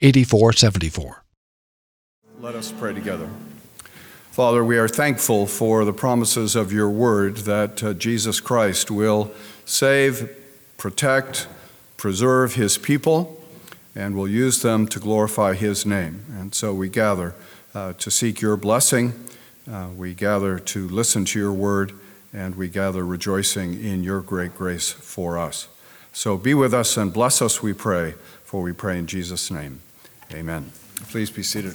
8474. 0.00 1.24
Let 2.40 2.54
us 2.54 2.72
pray 2.72 2.94
together. 2.94 3.28
Father, 4.30 4.64
we 4.64 4.78
are 4.78 4.86
thankful 4.86 5.48
for 5.48 5.84
the 5.84 5.92
promises 5.92 6.54
of 6.54 6.72
your 6.72 6.88
word 6.88 7.38
that 7.38 7.82
uh, 7.82 7.92
Jesus 7.94 8.38
Christ 8.38 8.88
will 8.88 9.32
save, 9.64 10.30
protect, 10.76 11.48
preserve 11.96 12.54
his 12.54 12.78
people, 12.78 13.44
and 13.96 14.14
will 14.14 14.28
use 14.28 14.62
them 14.62 14.86
to 14.86 15.00
glorify 15.00 15.54
his 15.54 15.84
name. 15.84 16.24
And 16.38 16.54
so 16.54 16.72
we 16.72 16.88
gather 16.88 17.34
uh, 17.74 17.94
to 17.94 18.10
seek 18.12 18.40
your 18.40 18.56
blessing. 18.56 19.12
Uh, 19.68 19.88
we 19.96 20.14
gather 20.14 20.60
to 20.60 20.88
listen 20.88 21.24
to 21.24 21.40
your 21.40 21.52
word, 21.52 21.92
and 22.32 22.54
we 22.54 22.68
gather 22.68 23.04
rejoicing 23.04 23.82
in 23.82 24.04
your 24.04 24.20
great 24.20 24.54
grace 24.54 24.92
for 24.92 25.36
us. 25.36 25.66
So 26.12 26.36
be 26.36 26.54
with 26.54 26.72
us 26.72 26.96
and 26.96 27.12
bless 27.12 27.42
us, 27.42 27.60
we 27.60 27.72
pray, 27.72 28.14
for 28.44 28.62
we 28.62 28.72
pray 28.72 28.98
in 28.98 29.08
Jesus' 29.08 29.50
name. 29.50 29.80
Amen. 30.34 30.70
Please 31.10 31.30
be 31.30 31.42
seated. 31.42 31.74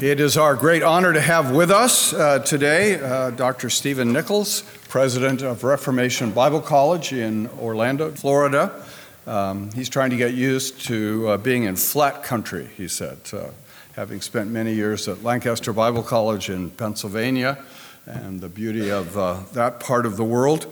It 0.00 0.18
is 0.18 0.36
our 0.36 0.56
great 0.56 0.82
honor 0.82 1.12
to 1.12 1.20
have 1.20 1.52
with 1.52 1.70
us 1.70 2.12
uh, 2.12 2.40
today 2.40 3.00
uh, 3.00 3.30
Dr. 3.30 3.70
Stephen 3.70 4.12
Nichols, 4.12 4.62
president 4.88 5.40
of 5.40 5.62
Reformation 5.62 6.32
Bible 6.32 6.60
College 6.60 7.12
in 7.12 7.46
Orlando, 7.60 8.10
Florida. 8.10 8.84
Um, 9.28 9.70
he's 9.70 9.88
trying 9.88 10.10
to 10.10 10.16
get 10.16 10.34
used 10.34 10.80
to 10.86 11.28
uh, 11.28 11.36
being 11.36 11.62
in 11.62 11.76
flat 11.76 12.24
country, 12.24 12.70
he 12.76 12.88
said, 12.88 13.18
uh, 13.32 13.50
having 13.94 14.20
spent 14.20 14.50
many 14.50 14.74
years 14.74 15.06
at 15.06 15.22
Lancaster 15.22 15.72
Bible 15.72 16.02
College 16.02 16.50
in 16.50 16.70
Pennsylvania 16.70 17.64
and 18.06 18.40
the 18.40 18.48
beauty 18.48 18.90
of 18.90 19.16
uh, 19.16 19.38
that 19.52 19.78
part 19.78 20.06
of 20.06 20.16
the 20.16 20.24
world. 20.24 20.66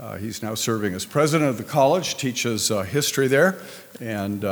Uh, 0.00 0.16
he's 0.16 0.42
now 0.42 0.56
serving 0.56 0.94
as 0.94 1.04
president 1.04 1.48
of 1.48 1.58
the 1.58 1.64
college, 1.64 2.16
teaches 2.16 2.70
history 2.88 3.28
there, 3.28 3.56
and 4.00 4.44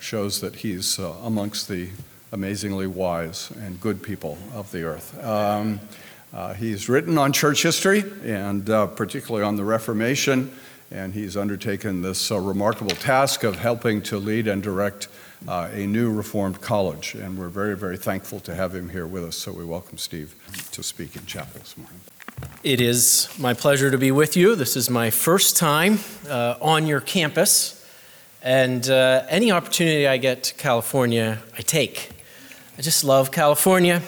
shows 0.00 0.40
that 0.40 0.56
he's 0.56 0.98
uh, 0.98 1.14
amongst 1.22 1.68
the 1.68 1.88
amazingly 2.32 2.86
wise 2.86 3.50
and 3.62 3.80
good 3.80 4.02
people 4.02 4.38
of 4.54 4.70
the 4.70 4.84
earth. 4.84 5.22
Um, 5.24 5.80
uh, 6.32 6.54
he's 6.54 6.88
written 6.88 7.16
on 7.16 7.32
church 7.32 7.62
history 7.62 8.04
and 8.22 8.68
uh, 8.68 8.86
particularly 8.86 9.44
on 9.44 9.56
the 9.56 9.64
Reformation, 9.64 10.52
and 10.90 11.14
he's 11.14 11.36
undertaken 11.36 12.02
this 12.02 12.30
remarkable 12.30 12.96
task 12.96 13.44
of 13.44 13.56
helping 13.56 14.02
to 14.02 14.18
lead 14.18 14.46
and 14.46 14.62
direct 14.62 15.08
a 15.46 15.86
new 15.86 16.12
Reformed 16.12 16.60
college. 16.60 17.14
And 17.14 17.38
we're 17.38 17.48
very, 17.48 17.76
very 17.76 17.96
thankful 17.96 18.40
to 18.40 18.54
have 18.54 18.74
him 18.74 18.88
here 18.88 19.06
with 19.06 19.24
us. 19.24 19.36
So 19.36 19.52
we 19.52 19.64
welcome 19.64 19.98
Steve 19.98 20.34
to 20.72 20.82
speak 20.82 21.16
in 21.16 21.24
chapel 21.26 21.60
this 21.60 21.76
morning. 21.76 22.00
It 22.62 22.80
is 22.80 23.28
my 23.38 23.54
pleasure 23.54 23.90
to 23.90 23.98
be 23.98 24.10
with 24.10 24.36
you. 24.36 24.54
This 24.54 24.76
is 24.76 24.90
my 24.90 25.10
first 25.10 25.56
time 25.56 25.98
uh, 26.28 26.56
on 26.60 26.86
your 26.86 27.00
campus, 27.00 27.77
and 28.42 28.88
uh, 28.88 29.24
any 29.28 29.50
opportunity 29.50 30.06
I 30.06 30.16
get 30.16 30.44
to 30.44 30.54
California, 30.54 31.38
I 31.56 31.62
take. 31.62 32.10
I 32.78 32.82
just 32.82 33.02
love 33.02 33.32
California, 33.32 34.02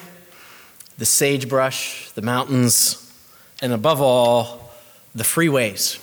the 0.98 1.04
sagebrush, 1.04 2.10
the 2.12 2.22
mountains, 2.22 3.12
and 3.60 3.72
above 3.72 4.00
all, 4.00 4.70
the 5.14 5.24
freeways. 5.24 5.98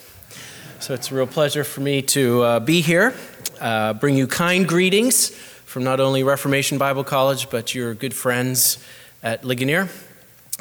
So 0.80 0.94
it's 0.94 1.12
a 1.12 1.16
real 1.16 1.28
pleasure 1.28 1.64
for 1.64 1.82
me 1.82 2.02
to 2.02 2.42
uh, 2.44 2.60
be 2.60 2.82
here, 2.82 3.14
uh, 3.62 3.94
bring 3.94 4.18
you 4.18 4.28
kind 4.28 4.68
greetings 4.68 5.30
from 5.30 5.84
not 5.84 6.00
only 6.00 6.24
Reformation 6.24 6.78
Bible 6.78 7.04
College, 7.04 7.50
but 7.50 7.74
your 7.74 7.94
good 7.94 8.14
friends 8.14 8.84
at 9.24 9.46
Ligonier. 9.46 9.90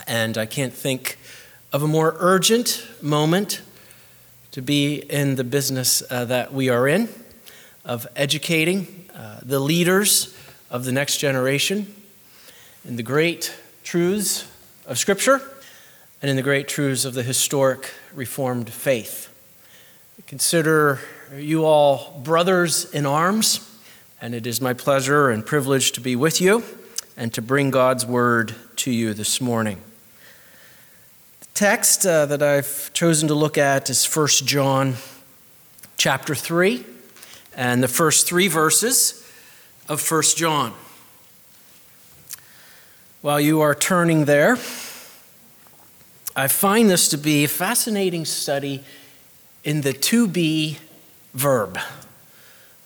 And 0.07 0.39
I 0.39 0.47
can't 0.47 0.73
think 0.73 1.19
of 1.73 1.83
a 1.83 1.89
more 1.89 2.17
urgent 2.19 2.87
moment 3.03 3.63
to 4.53 4.63
be 4.63 4.97
in 4.97 5.35
the 5.35 5.45
business 5.45 6.03
uh, 6.11 6.25
that 6.27 6.53
we 6.53 6.69
are 6.69 6.87
in, 6.87 7.09
of 7.87 8.07
educating 8.17 9.09
uh, 9.15 9.39
the 9.43 9.61
leaders 9.61 10.37
of 10.71 10.85
the 10.85 10.93
next 10.93 11.19
generation 11.19 11.95
in 12.85 12.97
the 12.97 13.03
great 13.03 13.55
truths 13.85 14.51
of 14.87 14.99
Scripture 14.99 15.41
and 16.21 16.29
in 16.29 16.37
the 16.37 16.43
great 16.43 16.67
truths 16.67 17.05
of 17.05 17.15
the 17.15 17.23
historic 17.23 17.93
Reformed 18.13 18.69
faith. 18.69 19.33
Consider 20.27 20.99
you 21.37 21.65
all 21.65 22.21
brothers 22.25 22.91
in 22.93 23.07
arms, 23.07 23.79
and 24.21 24.35
it 24.35 24.47
is 24.47 24.61
my 24.61 24.73
pleasure 24.73 25.31
and 25.31 25.47
privilege 25.47 25.93
to 25.93 26.01
be 26.01 26.17
with 26.17 26.41
you 26.41 26.65
and 27.17 27.33
to 27.35 27.41
bring 27.41 27.71
God's 27.71 28.05
word 28.05 28.55
to 28.77 28.91
you 28.91 29.15
this 29.15 29.41
morning 29.41 29.81
The 31.41 31.47
text 31.55 32.05
uh, 32.05 32.27
that 32.27 32.43
I've 32.43 32.91
chosen 32.93 33.29
to 33.29 33.35
look 33.35 33.57
at 33.57 33.89
is 33.89 34.05
1 34.05 34.27
John 34.45 34.95
chapter 35.97 36.35
3 36.35 36.85
and 37.57 37.83
the 37.83 37.89
first 37.89 38.29
three 38.29 38.47
verses 38.47 39.27
of 39.89 40.09
1 40.09 40.23
John. 40.37 40.75
While 43.23 43.41
you 43.41 43.63
are 43.63 43.75
turning 43.75 44.27
there, 44.27 44.59
I 46.37 46.49
find 46.49 46.91
this 46.91 47.09
to 47.09 47.19
be 47.19 47.45
a 47.45 47.49
fascinating 47.49 48.27
study 48.27 48.85
in 49.65 49.81
the 49.81 49.95
to 49.95 50.29
be 50.29 50.79
verb. 51.33 51.79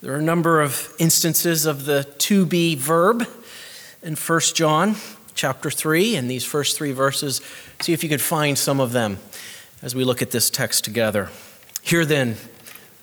There 0.00 0.14
are 0.14 0.18
a 0.18 0.22
number 0.22 0.62
of 0.62 0.94
instances 0.98 1.66
of 1.66 1.84
the 1.84 2.04
to 2.18 2.46
be 2.46 2.76
verb 2.76 3.26
in 4.02 4.14
1 4.14 4.40
John 4.54 4.94
chapter 5.34 5.70
3 5.70 6.14
and 6.14 6.30
these 6.30 6.44
first 6.44 6.76
three 6.76 6.92
verses. 6.92 7.42
See 7.80 7.92
if 7.92 8.02
you 8.02 8.08
could 8.08 8.22
find 8.22 8.56
some 8.56 8.78
of 8.80 8.92
them 8.92 9.18
as 9.82 9.94
we 9.94 10.04
look 10.04 10.22
at 10.22 10.30
this 10.30 10.48
text 10.48 10.84
together. 10.84 11.28
Hear 11.82 12.04
then 12.04 12.36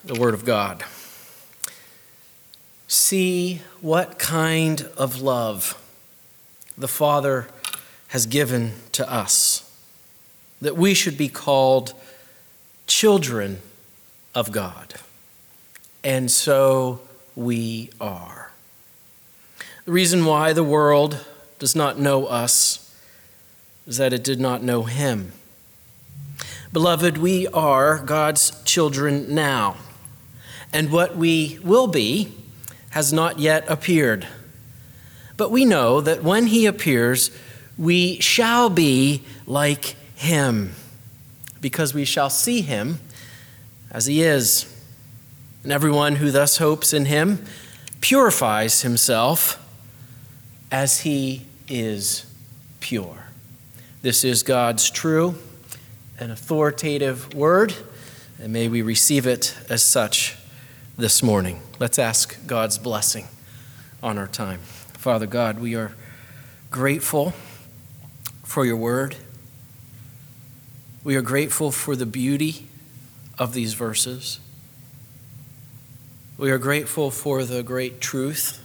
the 0.04 0.18
word 0.18 0.34
of 0.34 0.44
God. 0.44 0.82
See 2.90 3.60
what 3.82 4.18
kind 4.18 4.88
of 4.96 5.20
love 5.20 5.78
the 6.78 6.88
Father 6.88 7.46
has 8.08 8.24
given 8.24 8.72
to 8.92 9.08
us, 9.10 9.70
that 10.62 10.74
we 10.74 10.94
should 10.94 11.18
be 11.18 11.28
called 11.28 11.92
children 12.86 13.58
of 14.34 14.50
God. 14.50 14.94
And 16.02 16.30
so 16.30 17.02
we 17.36 17.90
are. 18.00 18.52
The 19.84 19.92
reason 19.92 20.24
why 20.24 20.54
the 20.54 20.64
world 20.64 21.26
does 21.58 21.76
not 21.76 21.98
know 21.98 22.24
us 22.24 22.90
is 23.86 23.98
that 23.98 24.14
it 24.14 24.24
did 24.24 24.40
not 24.40 24.62
know 24.62 24.84
him. 24.84 25.32
Beloved, 26.72 27.18
we 27.18 27.46
are 27.48 27.98
God's 27.98 28.62
children 28.64 29.34
now, 29.34 29.76
and 30.72 30.90
what 30.90 31.16
we 31.16 31.58
will 31.62 31.86
be 31.86 32.32
has 32.90 33.12
not 33.12 33.38
yet 33.38 33.64
appeared. 33.68 34.26
But 35.36 35.50
we 35.50 35.64
know 35.64 36.00
that 36.00 36.22
when 36.22 36.46
he 36.48 36.66
appears, 36.66 37.30
we 37.76 38.18
shall 38.20 38.70
be 38.70 39.22
like 39.46 39.96
him, 40.16 40.74
because 41.60 41.94
we 41.94 42.04
shall 42.04 42.30
see 42.30 42.60
him 42.60 42.98
as 43.90 44.06
he 44.06 44.22
is. 44.22 44.74
And 45.62 45.72
everyone 45.72 46.16
who 46.16 46.30
thus 46.30 46.58
hopes 46.58 46.92
in 46.92 47.04
him 47.04 47.44
purifies 48.00 48.82
himself 48.82 49.64
as 50.70 51.00
he 51.00 51.42
is 51.68 52.26
pure. 52.80 53.24
This 54.02 54.24
is 54.24 54.42
God's 54.42 54.90
true 54.90 55.36
and 56.18 56.32
authoritative 56.32 57.34
word, 57.34 57.74
and 58.40 58.52
may 58.52 58.68
we 58.68 58.82
receive 58.82 59.26
it 59.26 59.56
as 59.68 59.82
such 59.82 60.36
this 60.96 61.22
morning. 61.22 61.60
Let's 61.80 61.98
ask 61.98 62.44
God's 62.44 62.76
blessing 62.76 63.28
on 64.02 64.18
our 64.18 64.26
time. 64.26 64.58
Father 64.94 65.26
God, 65.26 65.60
we 65.60 65.76
are 65.76 65.92
grateful 66.72 67.34
for 68.42 68.66
your 68.66 68.76
word. 68.76 69.14
We 71.04 71.14
are 71.14 71.22
grateful 71.22 71.70
for 71.70 71.94
the 71.94 72.04
beauty 72.04 72.66
of 73.38 73.54
these 73.54 73.74
verses. 73.74 74.40
We 76.36 76.50
are 76.50 76.58
grateful 76.58 77.12
for 77.12 77.44
the 77.44 77.62
great 77.62 78.00
truth 78.00 78.64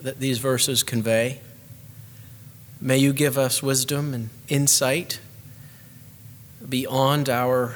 that 0.00 0.20
these 0.20 0.38
verses 0.38 0.84
convey. 0.84 1.40
May 2.80 2.98
you 2.98 3.12
give 3.12 3.36
us 3.36 3.64
wisdom 3.64 4.14
and 4.14 4.30
insight 4.48 5.18
beyond 6.68 7.28
our 7.28 7.74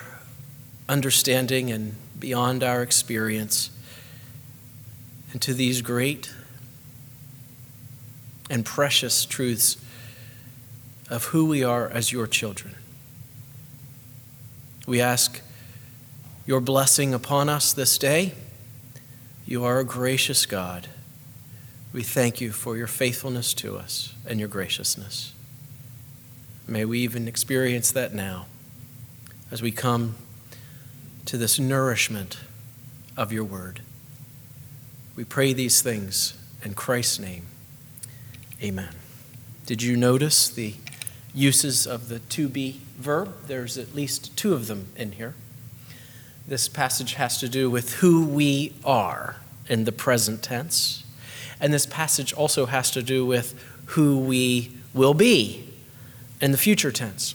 understanding 0.88 1.72
and 1.72 1.96
beyond 2.16 2.62
our 2.62 2.80
experience 2.80 3.70
into 5.32 5.54
these 5.54 5.82
great 5.82 6.32
and 8.50 8.64
precious 8.64 9.24
truths 9.24 9.76
of 11.08 11.24
who 11.26 11.46
we 11.46 11.62
are 11.62 11.88
as 11.88 12.12
your 12.12 12.26
children. 12.26 12.74
We 14.86 15.00
ask 15.00 15.40
your 16.46 16.60
blessing 16.60 17.14
upon 17.14 17.48
us 17.48 17.72
this 17.72 17.98
day. 17.98 18.32
You 19.46 19.64
are 19.64 19.78
a 19.78 19.84
gracious 19.84 20.44
God. 20.44 20.88
We 21.92 22.02
thank 22.02 22.40
you 22.40 22.52
for 22.52 22.76
your 22.76 22.86
faithfulness 22.86 23.54
to 23.54 23.76
us 23.76 24.14
and 24.26 24.40
your 24.40 24.48
graciousness. 24.48 25.32
May 26.66 26.84
we 26.84 27.00
even 27.00 27.28
experience 27.28 27.92
that 27.92 28.14
now 28.14 28.46
as 29.50 29.60
we 29.60 29.70
come 29.70 30.14
to 31.26 31.36
this 31.36 31.58
nourishment 31.58 32.38
of 33.16 33.32
your 33.32 33.44
word. 33.44 33.82
We 35.14 35.24
pray 35.24 35.52
these 35.52 35.82
things 35.82 36.34
in 36.64 36.72
Christ's 36.74 37.18
name. 37.18 37.46
Amen. 38.62 38.94
Did 39.66 39.82
you 39.82 39.96
notice 39.96 40.48
the 40.48 40.74
uses 41.34 41.86
of 41.86 42.08
the 42.08 42.18
to 42.20 42.48
be 42.48 42.80
verb? 42.98 43.34
There's 43.46 43.76
at 43.76 43.94
least 43.94 44.34
two 44.36 44.54
of 44.54 44.68
them 44.68 44.88
in 44.96 45.12
here. 45.12 45.34
This 46.48 46.66
passage 46.66 47.14
has 47.14 47.38
to 47.40 47.48
do 47.48 47.70
with 47.70 47.94
who 47.94 48.24
we 48.24 48.74
are 48.84 49.36
in 49.68 49.84
the 49.84 49.92
present 49.92 50.42
tense. 50.42 51.04
And 51.60 51.74
this 51.74 51.86
passage 51.86 52.32
also 52.32 52.66
has 52.66 52.90
to 52.92 53.02
do 53.02 53.26
with 53.26 53.54
who 53.86 54.18
we 54.18 54.72
will 54.94 55.14
be 55.14 55.68
in 56.40 56.52
the 56.52 56.58
future 56.58 56.90
tense. 56.90 57.34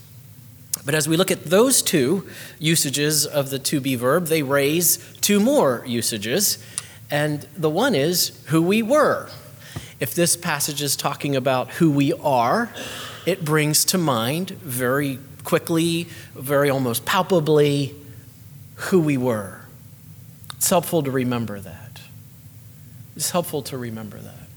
But 0.83 0.95
as 0.95 1.07
we 1.07 1.17
look 1.17 1.31
at 1.31 1.45
those 1.45 1.81
two 1.81 2.27
usages 2.59 3.25
of 3.25 3.49
the 3.49 3.59
to 3.59 3.79
be 3.79 3.95
verb, 3.95 4.27
they 4.27 4.41
raise 4.41 4.97
two 5.21 5.39
more 5.39 5.83
usages. 5.85 6.57
And 7.09 7.47
the 7.55 7.69
one 7.69 7.95
is 7.95 8.39
who 8.47 8.61
we 8.61 8.81
were. 8.81 9.29
If 9.99 10.13
this 10.13 10.35
passage 10.35 10.81
is 10.81 10.95
talking 10.95 11.35
about 11.35 11.71
who 11.71 11.89
we 11.89 12.13
are, 12.13 12.69
it 13.25 13.43
brings 13.43 13.85
to 13.85 13.97
mind 13.97 14.51
very 14.51 15.19
quickly, 15.43 16.07
very 16.35 16.69
almost 16.69 17.05
palpably, 17.05 17.95
who 18.75 18.99
we 18.99 19.17
were. 19.17 19.61
It's 20.55 20.69
helpful 20.69 21.01
to 21.03 21.11
remember 21.11 21.59
that. 21.59 22.01
It's 23.15 23.31
helpful 23.31 23.61
to 23.63 23.77
remember 23.77 24.17
that. 24.19 24.47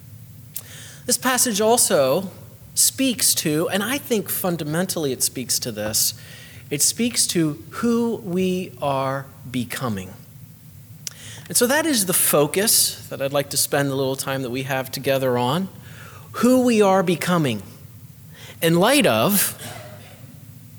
This 1.07 1.17
passage 1.17 1.61
also 1.61 2.31
speaks 2.75 3.35
to, 3.37 3.69
and 3.69 3.83
I 3.83 3.99
think 3.99 4.29
fundamentally 4.29 5.13
it 5.13 5.23
speaks 5.23 5.59
to 5.61 5.73
this, 5.73 6.15
it 6.71 6.83
speaks 6.83 7.27
to 7.29 7.63
who 7.71 8.17
we 8.17 8.73
are 8.81 9.27
becoming. 9.51 10.13
And 11.51 11.57
so 11.57 11.67
that 11.67 11.85
is 11.85 12.07
the 12.07 12.13
focus 12.13 13.09
that 13.09 13.21
I'd 13.21 13.33
like 13.33 13.51
to 13.51 13.57
spend 13.57 13.91
the 13.91 13.97
little 13.97 14.15
time 14.15 14.43
that 14.43 14.51
we 14.51 14.63
have 14.63 14.89
together 14.89 15.37
on 15.37 15.69
who 16.35 16.65
we 16.65 16.81
are 16.81 17.03
becoming 17.03 17.65
in 18.63 18.77
light 18.79 19.05
of 19.05 19.61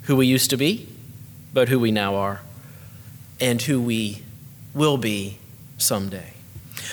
who 0.03 0.15
we 0.15 0.27
used 0.27 0.49
to 0.51 0.55
be, 0.55 0.87
but 1.53 1.67
who 1.67 1.77
we 1.77 1.91
now 1.91 2.15
are, 2.15 2.39
and 3.41 3.61
who 3.61 3.81
we 3.81 4.23
will 4.73 4.95
be 4.95 5.39
someday. 5.77 6.35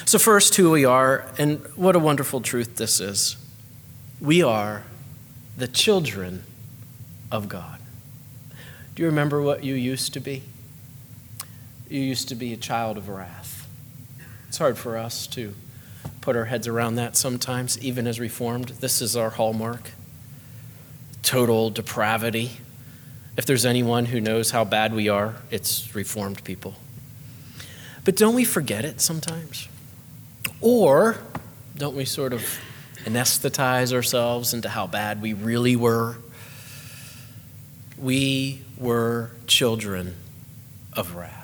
So, 0.05 0.19
first, 0.19 0.57
who 0.57 0.73
we 0.73 0.85
are, 0.85 1.27
and 1.39 1.61
what 1.77 1.95
a 1.95 2.01
wonderful 2.01 2.41
truth 2.41 2.79
this 2.79 2.99
is. 2.99 3.37
We 4.21 4.43
are 4.43 4.87
the 5.57 5.69
children 5.69 6.43
of 7.31 7.49
God. 7.49 7.79
Do 8.97 9.05
you 9.05 9.09
remember 9.09 9.41
what 9.41 9.63
you 9.63 9.77
used 9.77 10.13
to 10.15 10.21
be? 10.21 10.43
You 11.89 12.01
used 12.01 12.29
to 12.31 12.35
be 12.35 12.53
a 12.53 12.57
child 12.57 12.99
of 12.99 13.09
wrath. 13.09 13.58
It's 14.49 14.59
hard 14.59 14.79
for 14.79 14.97
us 14.97 15.27
to 15.29 15.55
put 16.21 16.35
our 16.35 16.47
heads 16.47 16.67
around 16.67 16.97
that 16.97 17.17
sometimes, 17.17 17.79
even 17.79 18.07
as 18.07 18.19
Reformed. 18.19 18.69
This 18.81 19.01
is 19.01 19.17
our 19.17 19.31
hallmark 19.31 19.91
total 21.23 21.69
depravity. 21.69 22.51
If 23.37 23.45
there's 23.45 23.67
anyone 23.67 24.07
who 24.07 24.21
knows 24.21 24.51
how 24.51 24.65
bad 24.65 24.95
we 24.95 25.09
are, 25.09 25.37
it's 25.51 25.95
Reformed 25.95 26.43
people. 26.45 26.75
But 28.05 28.17
don't 28.17 28.35
we 28.35 28.45
forget 28.45 28.85
it 28.85 29.01
sometimes? 29.01 29.69
Or 30.61 31.19
don't 31.77 31.95
we 31.95 32.07
sort 32.07 32.33
of 32.33 32.43
anesthetize 33.05 33.93
ourselves 33.93 34.55
into 34.55 34.71
how 34.71 34.87
bad 34.87 35.21
we 35.21 35.35
really 35.35 35.77
were? 35.77 36.17
We 37.99 38.63
were 38.79 39.33
children 39.47 40.17
of 40.95 41.15
wrath. 41.15 41.38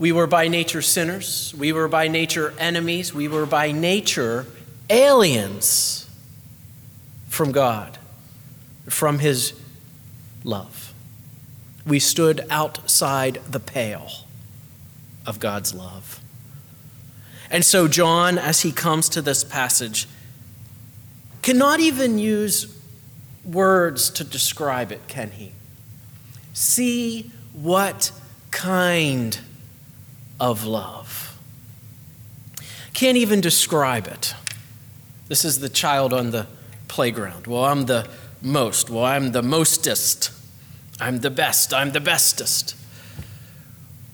We 0.00 0.12
were 0.12 0.26
by 0.26 0.48
nature 0.48 0.80
sinners. 0.80 1.54
We 1.58 1.74
were 1.74 1.86
by 1.86 2.08
nature 2.08 2.54
enemies. 2.58 3.12
We 3.12 3.28
were 3.28 3.44
by 3.44 3.70
nature 3.70 4.46
aliens 4.88 6.08
from 7.28 7.52
God, 7.52 7.98
from 8.88 9.18
His 9.18 9.52
love. 10.42 10.94
We 11.86 11.98
stood 11.98 12.46
outside 12.48 13.42
the 13.46 13.60
pale 13.60 14.10
of 15.26 15.38
God's 15.38 15.74
love. 15.74 16.18
And 17.50 17.62
so, 17.62 17.86
John, 17.86 18.38
as 18.38 18.62
he 18.62 18.72
comes 18.72 19.06
to 19.10 19.20
this 19.20 19.44
passage, 19.44 20.08
cannot 21.42 21.78
even 21.78 22.18
use 22.18 22.74
words 23.44 24.08
to 24.10 24.24
describe 24.24 24.92
it, 24.92 25.08
can 25.08 25.32
he? 25.32 25.52
See 26.54 27.32
what 27.52 28.12
kind 28.50 29.38
of 30.40 30.64
love. 30.64 31.38
Can't 32.94 33.16
even 33.16 33.40
describe 33.40 34.06
it. 34.06 34.34
This 35.28 35.44
is 35.44 35.60
the 35.60 35.68
child 35.68 36.12
on 36.12 36.32
the 36.32 36.46
playground. 36.88 37.46
Well, 37.46 37.64
I'm 37.64 37.86
the 37.86 38.08
most. 38.42 38.90
Well, 38.90 39.04
I'm 39.04 39.32
the 39.32 39.42
mostest. 39.42 40.32
I'm 40.98 41.20
the 41.20 41.30
best. 41.30 41.72
I'm 41.72 41.92
the 41.92 42.00
bestest. 42.00 42.74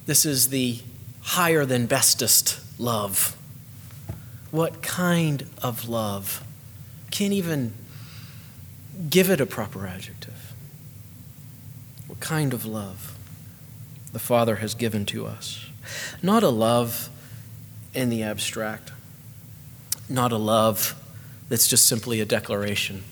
This 0.05 0.27
is 0.27 0.51
the 0.51 0.81
higher 1.23 1.65
than 1.65 1.87
bestest 1.87 2.61
love. 2.79 3.37
What 4.51 4.83
kind 4.83 5.47
of 5.63 5.89
love? 5.89 6.45
Can't 7.11 7.33
even 7.33 7.75
give 9.11 9.31
it 9.31 9.41
a 9.41 9.47
proper 9.47 9.87
adjective. 9.87 10.55
What 12.07 12.21
kind 12.21 12.53
of 12.53 12.65
love 12.65 13.17
the 14.13 14.19
Father 14.19 14.57
has 14.57 14.75
given 14.75 15.05
to 15.07 15.27
us? 15.27 15.67
Not 16.23 16.43
a 16.43 16.49
love 16.49 17.09
in 17.95 18.09
the 18.09 18.23
abstract, 18.23 18.93
not 20.09 20.33
a 20.33 20.37
love 20.37 20.95
that's 21.49 21.69
just 21.69 21.87
simply 21.87 22.21
a 22.21 22.25
declaration, 22.25 23.05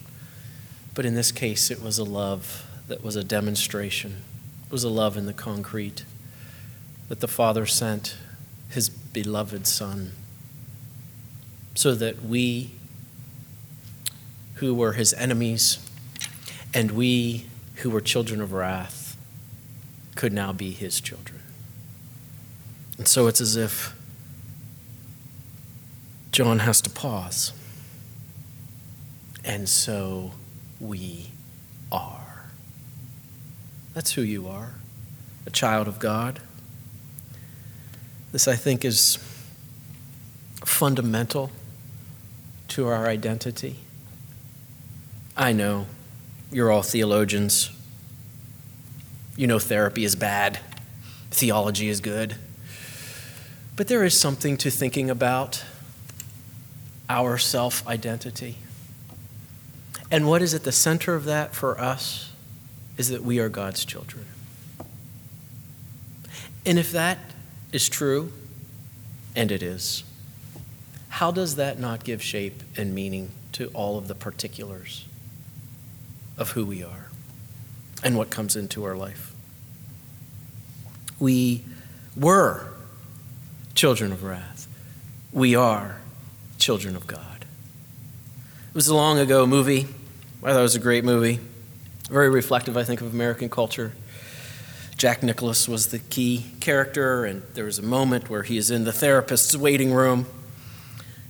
but 0.95 1.05
in 1.07 1.15
this 1.15 1.33
case, 1.33 1.71
it 1.71 1.83
was 1.83 1.99
a 1.99 2.05
love 2.05 2.67
that 2.89 3.03
was 3.03 3.17
a 3.17 3.25
demonstration. 3.25 4.23
It 4.67 4.73
was 4.73 4.85
a 4.85 4.91
love 4.91 5.17
in 5.17 5.27
the 5.27 5.33
concrete 5.33 6.05
that 7.09 7.21
the 7.21 7.29
Father 7.29 7.67
sent 7.67 8.17
his 8.69 8.89
beloved 8.89 9.67
Son, 9.67 10.13
so 11.75 11.95
that 11.95 12.23
we, 12.23 12.73
who 14.55 14.75
were 14.75 14.93
his 14.95 15.13
enemies, 15.15 15.79
and 16.73 16.91
we 16.91 17.47
who 17.77 17.91
were 17.91 18.01
children 18.01 18.41
of 18.41 18.53
wrath, 18.53 19.17
could 20.15 20.33
now 20.33 20.53
be 20.53 20.71
his 20.71 21.01
children. 21.01 21.41
And 22.99 23.09
so 23.09 23.27
it's 23.27 23.41
as 23.41 23.57
if 23.57 23.95
John 26.33 26.61
has 26.61 26.81
to 26.83 26.91
pause. 26.91 27.53
And 29.45 29.69
so 29.69 30.33
we 30.81 31.31
are. 31.93 32.47
That's 33.95 34.13
who 34.13 34.23
you 34.23 34.49
are 34.49 34.75
a 35.47 35.51
child 35.51 35.89
of 35.89 35.99
God. 35.99 36.41
This, 38.33 38.49
I 38.49 38.57
think, 38.57 38.85
is 38.85 39.19
fundamental 40.65 41.51
to 42.69 42.89
our 42.89 43.07
identity. 43.07 43.77
I 45.37 45.53
know 45.53 45.87
you're 46.51 46.71
all 46.71 46.83
theologians. 46.83 47.71
You 49.37 49.47
know 49.47 49.59
therapy 49.59 50.05
is 50.05 50.17
bad, 50.17 50.61
theology 51.31 51.89
is 51.89 52.01
good. 52.01 52.37
But 53.77 53.89
there 53.89 54.05
is 54.05 54.19
something 54.19 54.57
to 54.59 54.71
thinking 54.71 55.11
about 55.11 55.65
our 57.09 57.39
self 57.39 57.87
identity. 57.87 58.57
And 60.11 60.29
what 60.29 60.43
is 60.43 60.55
at 60.55 60.65
the 60.65 60.73
center 60.73 61.15
of 61.15 61.25
that 61.25 61.55
for 61.55 61.81
us 61.81 62.33
is 62.97 63.09
that 63.09 63.23
we 63.23 63.41
are 63.41 63.49
God's 63.49 63.85
children. 63.85 64.27
And 66.65 66.79
if 66.79 66.93
that 66.93 67.19
is 67.73 67.89
true, 67.89 68.33
and 69.35 69.51
it 69.51 69.63
is, 69.63 70.05
how 71.09 71.31
does 71.31 71.57
that 71.57 71.79
not 71.79 72.05
give 72.05 72.23
shape 72.23 72.63
and 72.77 72.95
meaning 72.95 73.33
to 73.53 73.67
all 73.69 73.99
of 73.99 74.09
the 74.09 74.15
particulars 74.15 75.07
of 76.39 76.53
who 76.53 76.65
we 76.65 76.83
are 76.83 77.09
and 78.03 78.17
what 78.17 78.31
comes 78.31 78.55
into 78.57 78.85
our 78.85 78.97
life? 78.97 79.35
We 81.19 81.65
were 82.17 82.74
children 83.75 84.13
of 84.13 84.23
wrath. 84.23 84.69
We 85.33 85.55
are 85.57 86.01
children 86.59 86.97
of 86.97 87.07
God. 87.07 87.45
It 88.69 88.75
was 88.75 88.89
a 88.89 88.95
long 88.95 89.19
ago 89.19 89.47
movie. 89.47 89.87
I 90.43 90.53
thought 90.53 90.61
it 90.61 90.63
was 90.63 90.77
a 90.77 90.81
great 90.81 91.05
movie. 91.05 91.41
Very 92.09 92.29
reflective, 92.29 92.77
I 92.77 92.85
think, 92.85 93.01
of 93.01 93.13
American 93.13 93.49
culture. 93.49 93.93
Jack 94.97 95.23
Nicholson 95.23 95.73
was 95.73 95.89
the 95.89 95.99
key 95.99 96.47
character, 96.61 97.25
and 97.25 97.43
there 97.55 97.65
was 97.65 97.79
a 97.79 97.83
moment 97.83 98.31
where 98.31 98.43
he 98.43 98.57
is 98.57 98.71
in 98.71 98.85
the 98.85 98.93
therapist's 98.93 99.57
waiting 99.57 99.93
room, 99.93 100.27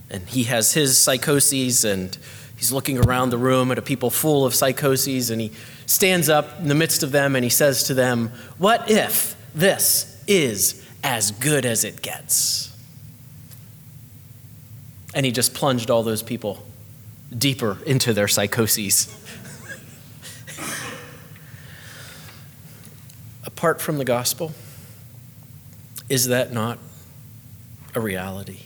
and 0.09 0.27
he 0.27 0.43
has 0.43 0.73
his 0.73 0.97
psychoses, 0.97 1.83
and 1.83 2.15
he's 2.57 2.71
looking 2.71 2.99
around 2.99 3.31
the 3.31 3.37
room 3.37 3.71
at 3.71 3.77
a 3.79 3.81
people 3.81 4.11
full 4.11 4.45
of 4.45 4.53
psychoses, 4.53 5.31
and 5.31 5.41
he 5.41 5.51
stands 5.87 6.29
up 6.29 6.59
in 6.59 6.67
the 6.67 6.75
midst 6.75 7.03
of 7.03 7.11
them 7.11 7.35
and 7.35 7.43
he 7.43 7.49
says 7.49 7.83
to 7.83 7.93
them, 7.93 8.31
What 8.57 8.89
if 8.89 9.35
this 9.53 10.21
is 10.27 10.84
as 11.05 11.29
good 11.29 11.67
as 11.67 11.83
it 11.83 12.01
gets? 12.01 12.75
And 15.13 15.23
he 15.23 15.31
just 15.31 15.53
plunged 15.53 15.91
all 15.91 16.01
those 16.01 16.23
people 16.23 16.65
deeper 17.37 17.77
into 17.85 18.11
their 18.11 18.27
psychoses. 18.27 19.07
Apart 23.45 23.81
from 23.81 23.99
the 23.99 24.03
gospel, 24.03 24.53
is 26.09 26.27
that 26.27 26.51
not 26.51 26.79
a 27.93 28.01
reality? 28.01 28.61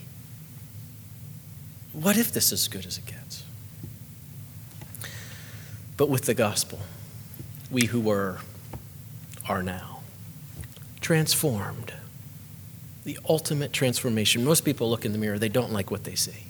What 1.92 2.16
if 2.16 2.32
this 2.32 2.52
is 2.52 2.68
good 2.68 2.86
as 2.86 2.96
it 2.96 3.04
gets? 3.04 3.44
But 5.98 6.08
with 6.08 6.24
the 6.24 6.34
gospel, 6.34 6.78
we 7.70 7.84
who 7.84 8.00
were 8.00 8.38
are 9.46 9.62
now. 9.62 10.00
Transformed. 11.02 11.92
The 13.04 13.18
ultimate 13.28 13.72
transformation. 13.72 14.44
Most 14.44 14.64
people 14.64 14.90
look 14.90 15.04
in 15.04 15.12
the 15.12 15.18
mirror, 15.18 15.38
they 15.38 15.48
don't 15.48 15.72
like 15.72 15.90
what 15.90 16.04
they 16.04 16.14
see. 16.14 16.44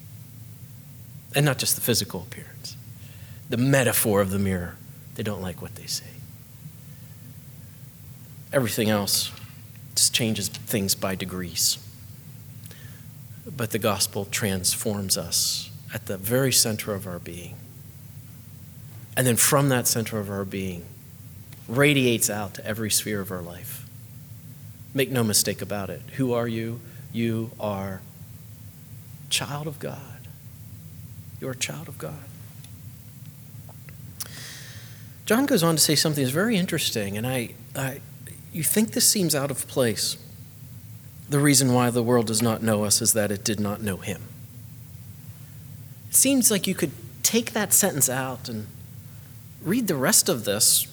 And 1.34 1.46
not 1.46 1.58
just 1.58 1.76
the 1.76 1.80
physical 1.80 2.22
appearance, 2.22 2.76
the 3.48 3.56
metaphor 3.56 4.20
of 4.20 4.30
the 4.30 4.38
mirror, 4.38 4.76
they 5.14 5.22
don't 5.22 5.40
like 5.40 5.62
what 5.62 5.76
they 5.76 5.86
see. 5.86 6.04
Everything 8.52 8.90
else 8.90 9.30
just 9.94 10.12
changes 10.12 10.48
things 10.48 10.94
by 10.94 11.14
degrees. 11.14 11.78
But 13.46 13.70
the 13.70 13.78
gospel 13.78 14.24
transforms 14.24 15.16
us 15.16 15.70
at 15.94 16.06
the 16.06 16.16
very 16.16 16.52
center 16.52 16.94
of 16.94 17.06
our 17.06 17.18
being. 17.18 17.56
And 19.16 19.26
then 19.26 19.36
from 19.36 19.68
that 19.68 19.86
center 19.86 20.18
of 20.18 20.30
our 20.30 20.44
being, 20.44 20.84
radiates 21.68 22.30
out 22.30 22.54
to 22.54 22.66
every 22.66 22.90
sphere 22.90 23.20
of 23.20 23.30
our 23.30 23.42
life. 23.42 23.79
Make 24.92 25.10
no 25.10 25.22
mistake 25.22 25.62
about 25.62 25.90
it. 25.90 26.02
Who 26.16 26.32
are 26.32 26.48
you? 26.48 26.80
You 27.12 27.50
are 27.60 28.00
child 29.28 29.66
of 29.66 29.78
God. 29.78 30.28
You're 31.40 31.52
a 31.52 31.56
child 31.56 31.88
of 31.88 31.98
God. 31.98 32.14
John 35.24 35.46
goes 35.46 35.62
on 35.62 35.76
to 35.76 35.80
say 35.80 35.94
something 35.94 36.24
that's 36.24 36.34
very 36.34 36.56
interesting, 36.56 37.16
and 37.16 37.26
I, 37.26 37.50
I, 37.76 38.00
you 38.52 38.64
think 38.64 38.92
this 38.92 39.08
seems 39.08 39.34
out 39.34 39.50
of 39.50 39.68
place. 39.68 40.16
The 41.28 41.38
reason 41.38 41.72
why 41.72 41.90
the 41.90 42.02
world 42.02 42.26
does 42.26 42.42
not 42.42 42.62
know 42.62 42.84
us 42.84 43.00
is 43.00 43.12
that 43.12 43.30
it 43.30 43.44
did 43.44 43.60
not 43.60 43.80
know 43.80 43.98
him. 43.98 44.22
It 46.08 46.16
seems 46.16 46.50
like 46.50 46.66
you 46.66 46.74
could 46.74 46.90
take 47.22 47.52
that 47.52 47.72
sentence 47.72 48.08
out 48.08 48.48
and 48.48 48.66
read 49.62 49.86
the 49.86 49.94
rest 49.94 50.28
of 50.28 50.44
this 50.44 50.88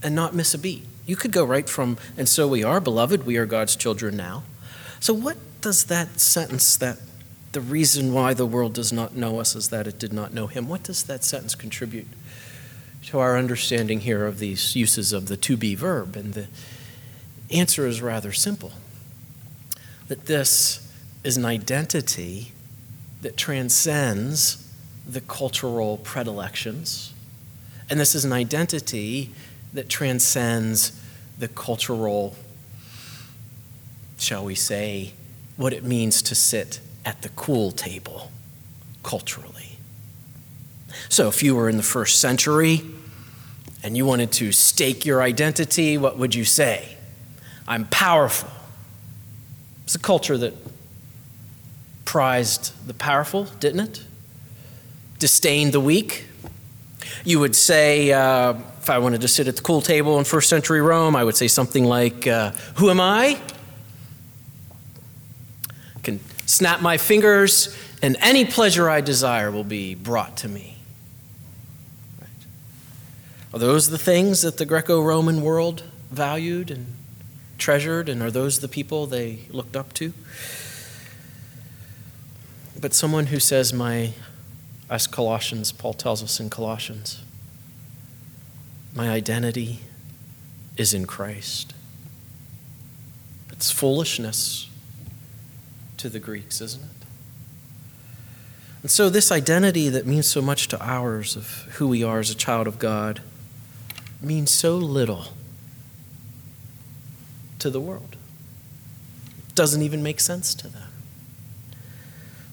and 0.00 0.14
not 0.14 0.32
miss 0.32 0.54
a 0.54 0.58
beat. 0.58 0.86
You 1.06 1.16
could 1.16 1.32
go 1.32 1.44
right 1.44 1.68
from, 1.68 1.98
and 2.16 2.28
so 2.28 2.48
we 2.48 2.64
are, 2.64 2.80
beloved, 2.80 3.26
we 3.26 3.36
are 3.36 3.46
God's 3.46 3.76
children 3.76 4.16
now. 4.16 4.44
So, 5.00 5.12
what 5.12 5.36
does 5.60 5.84
that 5.84 6.18
sentence, 6.18 6.76
that 6.76 6.98
the 7.52 7.60
reason 7.60 8.12
why 8.12 8.34
the 8.34 8.46
world 8.46 8.72
does 8.72 8.92
not 8.92 9.14
know 9.14 9.38
us 9.38 9.54
is 9.54 9.68
that 9.68 9.86
it 9.86 9.98
did 9.98 10.12
not 10.12 10.32
know 10.32 10.46
Him, 10.46 10.68
what 10.68 10.82
does 10.82 11.04
that 11.04 11.22
sentence 11.24 11.54
contribute 11.54 12.08
to 13.06 13.18
our 13.18 13.36
understanding 13.36 14.00
here 14.00 14.26
of 14.26 14.38
these 14.38 14.74
uses 14.74 15.12
of 15.12 15.26
the 15.26 15.36
to 15.36 15.56
be 15.56 15.74
verb? 15.74 16.16
And 16.16 16.34
the 16.34 16.48
answer 17.50 17.86
is 17.86 18.00
rather 18.00 18.32
simple 18.32 18.72
that 20.08 20.26
this 20.26 20.92
is 21.22 21.36
an 21.36 21.44
identity 21.44 22.52
that 23.22 23.36
transcends 23.36 24.70
the 25.06 25.20
cultural 25.20 25.98
predilections. 25.98 27.12
And 27.88 27.98
this 28.00 28.14
is 28.14 28.24
an 28.24 28.32
identity 28.32 29.30
that 29.74 29.88
transcends 29.88 31.00
the 31.38 31.48
cultural, 31.48 32.36
shall 34.18 34.44
we 34.44 34.54
say, 34.54 35.12
what 35.56 35.72
it 35.72 35.84
means 35.84 36.22
to 36.22 36.34
sit 36.34 36.80
at 37.04 37.22
the 37.22 37.28
cool 37.30 37.70
table 37.70 38.30
culturally. 39.02 39.78
So, 41.08 41.28
if 41.28 41.42
you 41.42 41.54
were 41.54 41.68
in 41.68 41.76
the 41.76 41.82
first 41.82 42.20
century 42.20 42.82
and 43.82 43.96
you 43.96 44.06
wanted 44.06 44.32
to 44.32 44.52
stake 44.52 45.04
your 45.04 45.22
identity, 45.22 45.98
what 45.98 46.16
would 46.16 46.34
you 46.34 46.44
say? 46.44 46.96
I'm 47.68 47.86
powerful. 47.86 48.50
It's 49.84 49.94
a 49.94 49.98
culture 49.98 50.38
that 50.38 50.54
prized 52.04 52.86
the 52.86 52.94
powerful, 52.94 53.44
didn't 53.60 53.80
it? 53.80 54.04
Disdained 55.18 55.72
the 55.72 55.80
weak. 55.80 56.26
You 57.24 57.40
would 57.40 57.56
say, 57.56 58.12
uh, 58.12 58.54
if 58.84 58.90
I 58.90 58.98
wanted 58.98 59.22
to 59.22 59.28
sit 59.28 59.48
at 59.48 59.56
the 59.56 59.62
cool 59.62 59.80
table 59.80 60.18
in 60.18 60.26
first 60.26 60.50
century 60.50 60.82
Rome, 60.82 61.16
I 61.16 61.24
would 61.24 61.38
say 61.38 61.48
something 61.48 61.86
like, 61.86 62.26
uh, 62.26 62.50
Who 62.74 62.90
am 62.90 63.00
I? 63.00 63.40
I 65.96 66.00
can 66.02 66.20
snap 66.44 66.82
my 66.82 66.98
fingers, 66.98 67.74
and 68.02 68.14
any 68.20 68.44
pleasure 68.44 68.90
I 68.90 69.00
desire 69.00 69.50
will 69.50 69.64
be 69.64 69.94
brought 69.94 70.36
to 70.38 70.48
me. 70.48 70.76
Right. 72.20 72.28
Are 73.54 73.58
those 73.58 73.88
the 73.88 73.96
things 73.96 74.42
that 74.42 74.58
the 74.58 74.66
Greco 74.66 75.00
Roman 75.00 75.40
world 75.40 75.84
valued 76.10 76.70
and 76.70 76.84
treasured, 77.56 78.10
and 78.10 78.20
are 78.20 78.30
those 78.30 78.60
the 78.60 78.68
people 78.68 79.06
they 79.06 79.46
looked 79.48 79.76
up 79.76 79.94
to? 79.94 80.12
But 82.78 82.92
someone 82.92 83.28
who 83.28 83.40
says, 83.40 83.72
My, 83.72 84.12
as 84.90 85.06
Colossians, 85.06 85.72
Paul 85.72 85.94
tells 85.94 86.22
us 86.22 86.38
in 86.38 86.50
Colossians, 86.50 87.23
my 88.94 89.10
identity 89.10 89.80
is 90.76 90.94
in 90.94 91.06
Christ. 91.06 91.74
It's 93.50 93.70
foolishness 93.70 94.70
to 95.96 96.08
the 96.08 96.20
Greeks, 96.20 96.60
isn't 96.60 96.82
it? 96.82 96.90
And 98.82 98.90
so, 98.90 99.08
this 99.08 99.32
identity 99.32 99.88
that 99.88 100.06
means 100.06 100.26
so 100.26 100.42
much 100.42 100.68
to 100.68 100.84
ours 100.84 101.36
of 101.36 101.46
who 101.76 101.88
we 101.88 102.04
are 102.04 102.20
as 102.20 102.30
a 102.30 102.34
child 102.34 102.66
of 102.66 102.78
God 102.78 103.22
means 104.20 104.50
so 104.50 104.76
little 104.76 105.26
to 107.58 107.70
the 107.70 107.80
world. 107.80 108.16
It 109.48 109.54
doesn't 109.54 109.82
even 109.82 110.02
make 110.02 110.20
sense 110.20 110.54
to 110.56 110.68
them. 110.68 110.88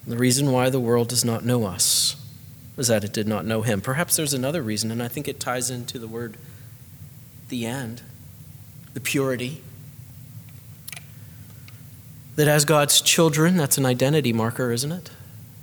And 0.04 0.12
the 0.12 0.16
reason 0.16 0.50
why 0.50 0.70
the 0.70 0.80
world 0.80 1.08
does 1.08 1.24
not 1.24 1.44
know 1.44 1.66
us 1.66 2.16
was 2.76 2.88
that 2.88 3.04
it 3.04 3.12
did 3.12 3.28
not 3.28 3.44
know 3.44 3.62
him. 3.62 3.80
Perhaps 3.80 4.16
there's 4.16 4.34
another 4.34 4.62
reason, 4.62 4.90
and 4.90 5.02
I 5.02 5.08
think 5.08 5.28
it 5.28 5.38
ties 5.38 5.70
into 5.70 5.98
the 5.98 6.08
word 6.08 6.36
the 7.48 7.66
end, 7.66 8.02
the 8.94 9.00
purity. 9.00 9.60
That 12.36 12.48
as 12.48 12.64
God's 12.64 13.02
children, 13.02 13.56
that's 13.56 13.76
an 13.76 13.84
identity 13.84 14.32
marker, 14.32 14.72
isn't 14.72 14.90
it? 14.90 15.10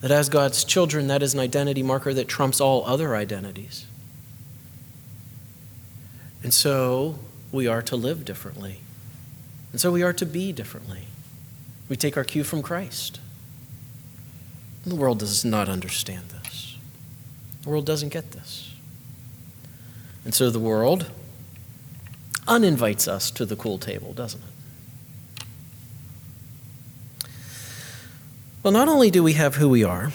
That 0.02 0.12
as 0.12 0.30
God's 0.30 0.64
children, 0.64 1.08
that 1.08 1.24
is 1.24 1.34
an 1.34 1.40
identity 1.40 1.82
marker 1.82 2.14
that 2.14 2.28
trumps 2.28 2.62
all 2.62 2.86
other 2.86 3.16
identities. 3.16 3.88
And 6.44 6.54
so 6.54 7.20
we 7.52 7.68
are 7.68 7.82
to 7.82 7.96
live 7.96 8.24
differently. 8.24 8.80
And 9.72 9.82
so 9.82 9.92
we 9.92 10.04
are 10.04 10.14
to 10.14 10.26
be 10.26 10.52
differently. 10.52 11.04
We 11.90 11.96
take 11.96 12.16
our 12.18 12.24
cue 12.24 12.44
from 12.44 12.62
Christ. 12.62 13.20
The 14.86 14.96
world 14.96 15.20
does 15.20 15.44
not 15.44 15.68
understand 15.68 16.30
this. 16.30 16.39
The 17.64 17.70
world 17.70 17.86
doesn't 17.86 18.10
get 18.10 18.32
this. 18.32 18.74
And 20.26 20.34
so 20.34 20.50
the 20.50 20.60
world 20.60 21.10
uninvites 22.48 23.08
us 23.08 23.32
to 23.32 23.46
the 23.46 23.56
cool 23.56 23.78
table, 23.78 24.14
doesn't 24.14 24.42
it? 24.42 24.50
Well, 28.62 28.74
not 28.74 28.90
only 28.90 29.10
do 29.10 29.24
we 29.24 29.34
have 29.34 29.56
who 29.56 29.70
we 29.70 29.84
are, 29.84 30.12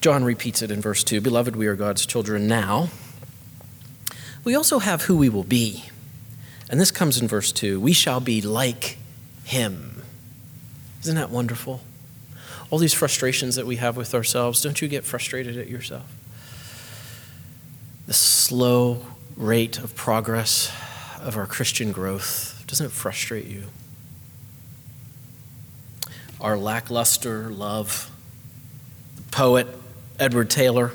John 0.00 0.24
repeats 0.24 0.62
it 0.62 0.70
in 0.70 0.80
verse 0.80 1.02
2 1.02 1.20
Beloved, 1.20 1.56
we 1.56 1.66
are 1.66 1.74
God's 1.74 2.06
children 2.06 2.46
now. 2.46 2.88
We 4.44 4.54
also 4.54 4.78
have 4.78 5.02
who 5.02 5.16
we 5.16 5.28
will 5.28 5.44
be. 5.44 5.84
And 6.68 6.80
this 6.80 6.90
comes 6.90 7.20
in 7.20 7.26
verse 7.26 7.50
2 7.50 7.80
We 7.80 7.92
shall 7.92 8.20
be 8.20 8.40
like 8.40 8.96
him. 9.44 10.02
Isn't 11.02 11.16
that 11.16 11.30
wonderful? 11.30 11.80
All 12.70 12.78
these 12.78 12.94
frustrations 12.94 13.56
that 13.56 13.66
we 13.66 13.76
have 13.76 13.96
with 13.96 14.14
ourselves, 14.14 14.62
don't 14.62 14.80
you 14.80 14.86
get 14.86 15.04
frustrated 15.04 15.58
at 15.58 15.68
yourself? 15.68 16.06
The 18.10 18.14
slow 18.14 19.06
rate 19.36 19.78
of 19.78 19.94
progress 19.94 20.72
of 21.22 21.36
our 21.36 21.46
Christian 21.46 21.92
growth, 21.92 22.64
doesn't 22.66 22.86
it 22.86 22.90
frustrate 22.90 23.46
you? 23.46 23.66
Our 26.40 26.58
lackluster 26.58 27.48
love 27.50 28.10
the 29.14 29.22
poet 29.30 29.68
Edward 30.18 30.50
Taylor, 30.50 30.90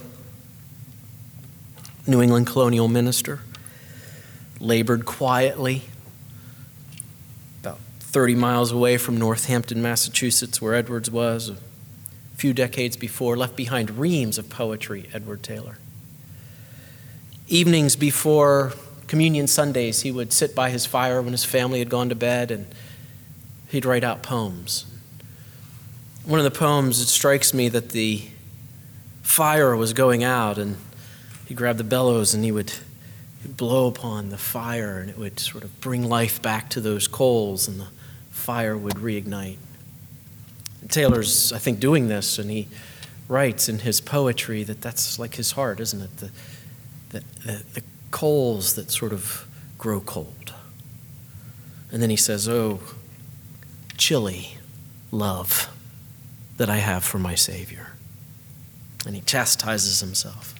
New 2.05 2.21
England 2.21 2.47
colonial 2.47 2.89
minister, 2.89 3.39
labored 4.59 5.05
quietly 5.05 5.83
about 7.61 7.79
30 7.99 8.35
miles 8.35 8.73
away 8.73 8.97
from 8.97 9.15
Northampton, 9.15 9.81
Massachusetts, 9.81 10.61
where 10.61 10.75
Edwards 10.75 11.09
was 11.09 11.47
a 11.47 11.55
few 12.35 12.51
decades 12.51 12.97
before, 12.97 13.37
left 13.37 13.55
behind 13.55 13.91
reams 13.91 14.37
of 14.37 14.49
poetry, 14.49 15.09
Edward 15.13 15.43
Taylor. 15.43 15.77
Evenings 17.47 17.95
before 17.95 18.73
communion 19.07 19.47
Sundays, 19.47 20.01
he 20.01 20.11
would 20.11 20.33
sit 20.33 20.55
by 20.55 20.69
his 20.69 20.85
fire 20.85 21.21
when 21.21 21.31
his 21.31 21.45
family 21.45 21.79
had 21.79 21.89
gone 21.89 22.09
to 22.09 22.15
bed 22.15 22.49
and 22.49 22.65
he'd 23.69 23.85
write 23.85 24.03
out 24.03 24.23
poems. 24.23 24.85
One 26.25 26.39
of 26.39 26.43
the 26.43 26.57
poems, 26.57 26.99
it 26.99 27.07
strikes 27.07 27.53
me 27.53 27.69
that 27.69 27.89
the 27.89 28.23
fire 29.21 29.75
was 29.75 29.93
going 29.93 30.23
out 30.23 30.57
and 30.57 30.77
he 31.45 31.53
grabbed 31.53 31.79
the 31.79 31.83
bellows 31.83 32.33
and 32.33 32.43
he 32.43 32.51
would 32.51 32.73
blow 33.45 33.87
upon 33.87 34.29
the 34.29 34.37
fire 34.37 34.99
and 34.99 35.09
it 35.09 35.17
would 35.17 35.39
sort 35.39 35.63
of 35.63 35.79
bring 35.81 36.09
life 36.09 36.41
back 36.41 36.69
to 36.71 36.81
those 36.81 37.07
coals 37.07 37.67
and 37.67 37.79
the 37.79 37.87
fire 38.31 38.75
would 38.75 38.95
reignite. 38.95 39.57
Taylor's, 40.89 41.51
I 41.53 41.59
think, 41.59 41.79
doing 41.79 42.07
this 42.07 42.39
and 42.39 42.49
he 42.49 42.67
writes 43.27 43.69
in 43.69 43.79
his 43.79 44.01
poetry 44.01 44.63
that 44.63 44.81
that's 44.81 45.19
like 45.19 45.35
his 45.35 45.51
heart, 45.51 45.79
isn't 45.79 46.01
it? 46.01 46.17
The, 46.17 46.31
the, 47.15 47.23
the, 47.45 47.63
the 47.75 47.83
coals 48.11 48.75
that 48.75 48.91
sort 48.91 49.13
of 49.13 49.47
grow 49.77 50.01
cold. 50.01 50.53
And 51.91 52.01
then 52.01 52.09
he 52.09 52.15
says, 52.15 52.49
Oh, 52.49 52.81
chilly 53.97 54.57
love 55.11 55.69
that 56.57 56.69
I 56.69 56.77
have 56.77 57.03
for 57.03 57.19
my 57.19 57.35
Savior. 57.35 57.93
And 59.05 59.15
he 59.15 59.21
chastises 59.21 59.99
himself. 59.99 60.55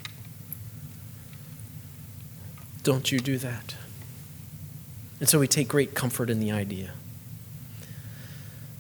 Don't 2.84 3.12
you 3.12 3.20
do 3.20 3.38
that. 3.40 3.76
And 5.20 5.28
so 5.28 5.40
we 5.40 5.48
take 5.48 5.68
great 5.68 5.96
comfort 5.96 6.30
in 6.30 6.40
the 6.40 6.52
idea 6.52 6.92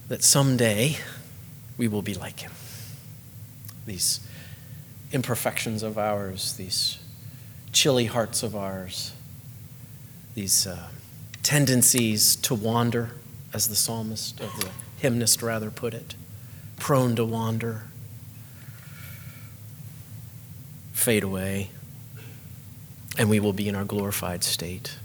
that 0.07 0.23
someday 0.23 0.97
we 1.77 1.87
will 1.87 2.03
be 2.03 2.13
like 2.13 2.41
him. 2.41 2.51
These 3.87 4.19
imperfections 5.11 5.81
of 5.81 5.97
ours, 5.97 6.53
these 6.53 6.99
chilly 7.75 8.05
hearts 8.05 8.41
of 8.41 8.55
ours, 8.55 9.11
these 10.33 10.65
uh, 10.65 10.87
tendencies 11.43 12.37
to 12.37 12.55
wander, 12.55 13.11
as 13.53 13.67
the 13.67 13.75
psalmist, 13.75 14.39
or 14.39 14.47
the 14.61 14.69
hymnist 14.97 15.43
rather, 15.43 15.69
put 15.69 15.93
it, 15.93 16.15
prone 16.77 17.17
to 17.17 17.25
wander, 17.25 17.83
fade 20.93 21.21
away, 21.21 21.69
and 23.17 23.29
we 23.29 23.41
will 23.41 23.53
be 23.53 23.67
in 23.67 23.75
our 23.75 23.85
glorified 23.85 24.41
state. 24.41 24.95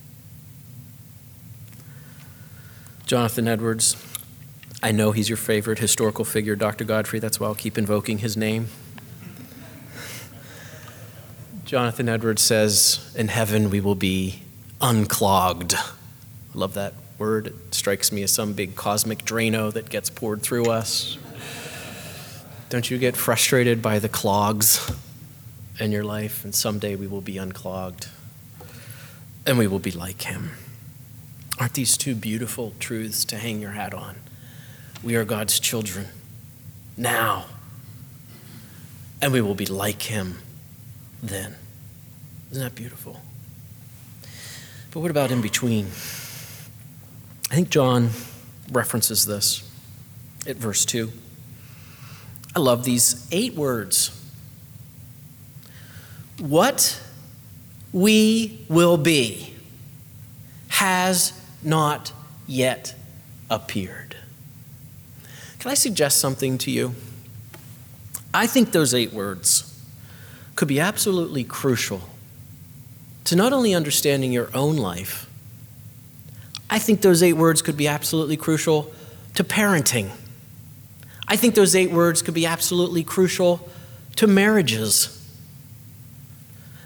Jonathan 3.05 3.49
Edwards, 3.49 3.97
I 4.81 4.93
know 4.93 5.11
he's 5.11 5.29
your 5.29 5.37
favorite 5.37 5.81
historical 5.81 6.25
figure, 6.25 6.55
Dr. 6.55 6.85
Godfrey. 6.85 7.19
That's 7.19 7.41
why 7.41 7.49
I'll 7.49 7.57
keep 7.57 7.77
invoking 7.77 8.19
his 8.19 8.37
name. 8.37 8.69
Jonathan 11.71 12.09
Edwards 12.09 12.43
says, 12.43 13.15
In 13.17 13.29
heaven 13.29 13.71
we 13.71 13.81
will 13.81 13.95
be 13.95 14.43
unclogged. 14.81 15.75
I 15.75 15.85
love 16.53 16.75
that 16.75 16.95
word. 17.17 17.47
It 17.47 17.75
strikes 17.77 18.11
me 18.11 18.25
as 18.25 18.33
some 18.33 18.55
big 18.55 18.75
cosmic 18.75 19.25
Drano 19.25 19.73
that 19.75 19.89
gets 19.89 20.11
poured 20.11 20.43
through 20.43 20.69
us. 20.69 21.17
Don't 22.71 22.91
you 22.91 22.99
get 22.99 23.17
frustrated 23.17 23.81
by 23.81 24.01
the 24.01 24.09
clogs 24.09 24.91
in 25.79 25.93
your 25.93 26.03
life? 26.03 26.43
And 26.43 26.53
someday 26.57 26.97
we 26.97 27.07
will 27.07 27.21
be 27.21 27.39
unclogged 27.39 28.09
and 29.47 29.57
we 29.57 29.69
will 29.69 29.79
be 29.79 29.93
like 29.93 30.23
him. 30.23 30.51
Aren't 31.61 31.75
these 31.75 31.97
two 31.97 32.17
beautiful 32.17 32.75
truths 32.81 33.25
to 33.27 33.37
hang 33.37 33.61
your 33.61 33.71
hat 33.71 33.95
on? 33.95 34.17
We 35.05 35.15
are 35.15 35.25
God's 35.25 35.61
children 35.61 36.09
now, 36.97 37.45
and 39.23 39.33
we 39.33 39.41
will 39.41 39.55
be 39.55 39.67
like 39.67 40.03
him 40.03 40.39
then. 41.23 41.55
Isn't 42.51 42.63
that 42.65 42.75
beautiful? 42.75 43.21
But 44.91 45.01
what 45.01 45.11
about 45.11 45.31
in 45.31 45.41
between? 45.41 45.87
I 47.51 47.55
think 47.55 47.71
John 47.71 48.11
references 48.73 49.25
this 49.25 49.69
at 50.47 50.57
verse 50.57 50.85
2. 50.85 51.11
I 52.57 52.59
love 52.59 52.85
these 52.85 53.29
eight 53.31 53.55
words. 53.55 54.17
What 56.39 57.01
we 57.93 58.65
will 58.69 58.97
be 58.97 59.55
has 60.69 61.33
not 61.63 62.13
yet 62.49 62.95
appeared. 63.49 64.17
Can 65.61 65.71
I 65.71 65.75
suggest 65.75 66.19
something 66.19 66.59
to 66.59 66.71
you? 66.71 66.95
I 68.35 68.47
think 68.47 68.73
those 68.73 68.95
eight 68.95 69.13
words 69.13 69.67
could 70.57 70.69
be 70.69 70.81
absolutely 70.81 71.45
crucial 71.45 72.03
to 73.25 73.37
not 73.37 73.53
only 73.53 73.75
understanding 73.75 74.33
your 74.33 74.49
own 74.55 74.77
life, 74.77 75.31
I 76.69 76.79
think 76.79 77.03
those 77.03 77.23
eight 77.23 77.35
words 77.35 77.63
could 77.63 77.77
be 77.77 77.89
absolutely 77.89 78.37
crucial 78.37 78.93
to 79.35 79.45
parenting. 79.45 80.11
I 81.27 81.37
think 81.37 81.55
those 81.55 81.75
eight 81.75 81.91
words 81.91 82.23
could 82.23 82.35
be 82.35 82.47
absolutely 82.47 83.05
crucial 83.05 83.69
to 84.17 84.27
marriages. 84.27 85.17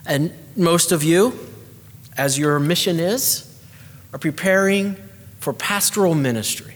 And 0.07 0.33
most 0.57 0.93
of 0.93 1.03
you, 1.03 1.39
as 2.17 2.39
your 2.39 2.59
mission 2.59 3.01
is, 3.01 3.51
are 4.13 4.19
preparing 4.19 4.97
for 5.41 5.53
pastoral 5.53 6.15
ministry. 6.15 6.75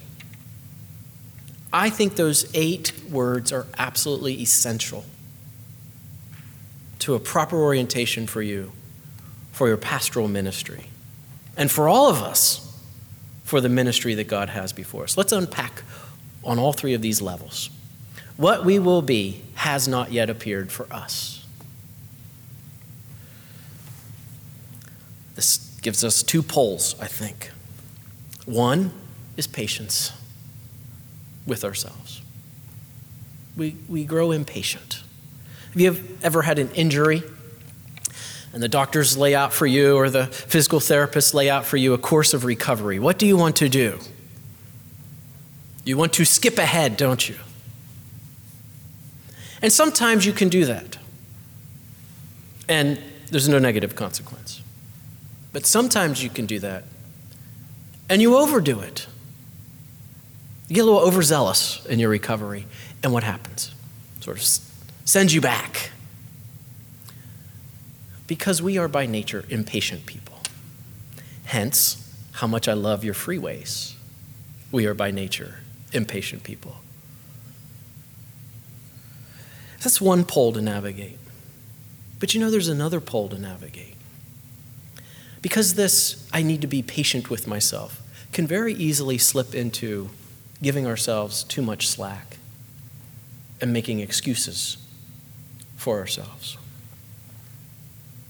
I 1.73 1.91
think 1.91 2.17
those 2.17 2.51
eight 2.55 2.93
words 3.11 3.53
are 3.53 3.67
absolutely 3.79 4.41
essential 4.41 5.05
to 7.01 7.15
a 7.15 7.21
proper 7.21 7.57
orientation 7.57 8.27
for 8.27 8.43
you 8.43 8.73
for 9.59 9.67
your 9.67 9.77
pastoral 9.77 10.29
ministry 10.29 10.85
and 11.57 11.69
for 11.69 11.89
all 11.89 12.09
of 12.09 12.23
us 12.23 12.81
for 13.43 13.61
the 13.61 13.69
ministry 13.69 14.15
that 14.15 14.29
God 14.29 14.51
has 14.51 14.73
before 14.73 15.03
us. 15.03 15.17
Let's 15.17 15.33
unpack 15.33 15.83
on 16.45 16.61
all 16.61 16.73
three 16.73 16.95
of 16.95 17.03
these 17.03 17.21
levels. 17.21 17.69
What 18.37 18.65
we 18.65 18.79
will 18.79 19.03
be 19.03 19.43
has 19.55 19.89
not 19.89 20.13
yet 20.13 20.31
appeared 20.31 20.71
for 20.71 20.87
us. 20.93 21.45
This 25.35 25.77
gives 25.83 26.05
us 26.05 26.23
two 26.23 26.45
poles, 26.45 26.95
I 27.01 27.09
think. 27.09 27.51
One 28.47 28.93
is 29.37 29.49
patience 29.49 30.13
with 31.49 31.65
ourselves. 31.65 32.23
We, 33.57 33.75
we 33.89 34.05
grow 34.05 34.31
impatient. 34.31 35.03
Have 35.73 35.81
you 35.81 35.97
ever 36.23 36.43
had 36.43 36.61
an 36.61 36.71
injury 36.77 37.25
and 38.53 38.63
the 38.63 38.69
doctors 38.69 39.17
lay 39.17 39.35
out 39.35 39.53
for 39.53 39.67
you 39.67 39.97
or 39.97 40.11
the 40.11 40.27
physical 40.27 40.81
therapists 40.81 41.35
lay 41.35 41.51
out 41.51 41.65
for 41.65 41.77
you 41.77 41.95
a 41.95 41.99
course 41.99 42.35
of 42.35 42.45
recovery? 42.45 42.99
What 42.99 43.19
do 43.19 43.27
you 43.27 43.37
want 43.37 43.57
to 43.57 43.69
do? 43.69 43.99
You 45.85 45.97
want 45.97 46.13
to 46.15 46.25
skip 46.25 46.59
ahead, 46.59 46.97
don't 46.97 47.29
you? 47.29 47.37
And 49.61 49.73
sometimes 49.73 50.25
you 50.25 50.33
can 50.33 50.49
do 50.49 50.65
that. 50.67 50.99
And 52.69 52.99
there's 53.31 53.49
no 53.49 53.59
negative 53.59 53.95
consequence. 53.95 54.63
But 55.53 55.67
sometimes 55.67 56.23
you 56.23 56.31
can 56.31 56.47
do 56.47 56.59
that 56.61 56.85
and 58.09 58.23
you 58.23 58.37
overdo 58.37 58.81
it. 58.81 59.07
You 60.69 60.75
get 60.75 60.83
a 60.83 60.85
little 60.85 61.01
overzealous 61.01 61.85
in 61.87 61.99
your 61.99 62.11
recovery, 62.11 62.67
and 63.03 63.13
what 63.13 63.23
happens? 63.23 63.75
Sort 64.21 64.37
of 64.37 64.43
sends 65.07 65.35
you 65.35 65.41
back. 65.41 65.91
Because 68.29 68.63
we 68.63 68.79
are 68.79 68.87
by 68.87 69.07
nature 69.07 69.45
impatient 69.49 70.07
people. 70.07 70.39
Hence, 71.47 72.15
how 72.35 72.47
much 72.47 72.69
I 72.69 72.75
love 72.75 73.03
your 73.03 73.15
freeways. 73.15 73.95
We 74.71 74.87
are 74.87 74.95
by 74.95 75.11
nature 75.11 75.57
impatient 75.93 76.45
people. 76.45 76.77
That's 79.81 80.01
one 80.01 80.25
pole 80.25 80.53
to 80.53 80.61
navigate. 80.61 81.19
But 82.21 82.35
you 82.35 82.41
know, 82.41 82.51
there's 82.51 82.69
another 82.69 83.01
pole 83.01 83.29
to 83.31 83.39
navigate. 83.39 83.95
Because 85.41 85.75
this, 85.75 86.29
I 86.33 86.43
need 86.43 86.61
to 86.61 86.67
be 86.67 86.83
patient 86.83 87.31
with 87.31 87.47
myself, 87.47 88.03
can 88.33 88.47
very 88.47 88.75
easily 88.75 89.19
slip 89.19 89.55
into 89.55 90.11
giving 90.63 90.87
ourselves 90.87 91.45
too 91.45 91.63
much 91.63 91.89
slack 91.89 92.37
and 93.61 93.73
making 93.73 94.01
excuses 94.01 94.77
for 95.77 95.99
ourselves. 95.99 96.59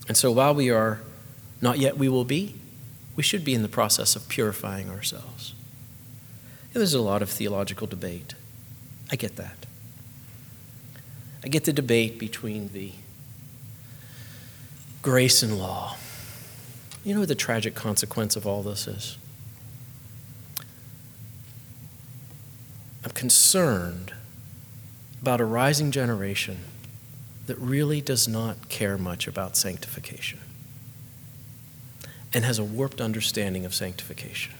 And 0.08 0.16
so 0.16 0.32
while 0.32 0.54
we 0.54 0.70
are 0.70 1.00
not 1.60 1.78
yet 1.78 1.98
we 1.98 2.08
will 2.08 2.24
be, 2.24 2.54
we 3.14 3.22
should 3.22 3.44
be 3.44 3.54
in 3.54 3.62
the 3.62 3.68
process 3.68 4.16
of 4.16 4.28
purifying 4.28 4.88
ourselves. 4.90 5.54
There's 6.72 6.94
a 6.94 7.00
lot 7.00 7.22
of 7.22 7.28
theological 7.28 7.86
debate. 7.86 8.34
I 9.10 9.16
get 9.16 9.36
that. 9.36 9.66
I 11.44 11.48
get 11.48 11.64
the 11.64 11.72
debate 11.72 12.18
between 12.18 12.72
the 12.72 12.92
grace 15.02 15.42
and 15.42 15.58
law. 15.58 15.96
You 17.04 17.14
know 17.14 17.20
what 17.20 17.28
the 17.28 17.34
tragic 17.34 17.74
consequence 17.74 18.36
of 18.36 18.46
all 18.46 18.62
this 18.62 18.86
is? 18.86 19.18
I'm 23.04 23.10
concerned 23.10 24.12
about 25.20 25.40
a 25.40 25.44
rising 25.44 25.90
generation 25.90 26.58
that 27.48 27.58
really 27.58 28.02
does 28.02 28.28
not 28.28 28.68
care 28.68 28.98
much 28.98 29.26
about 29.26 29.56
sanctification 29.56 30.38
and 32.34 32.44
has 32.44 32.58
a 32.58 32.64
warped 32.64 33.00
understanding 33.00 33.64
of 33.64 33.74
sanctification. 33.74 34.52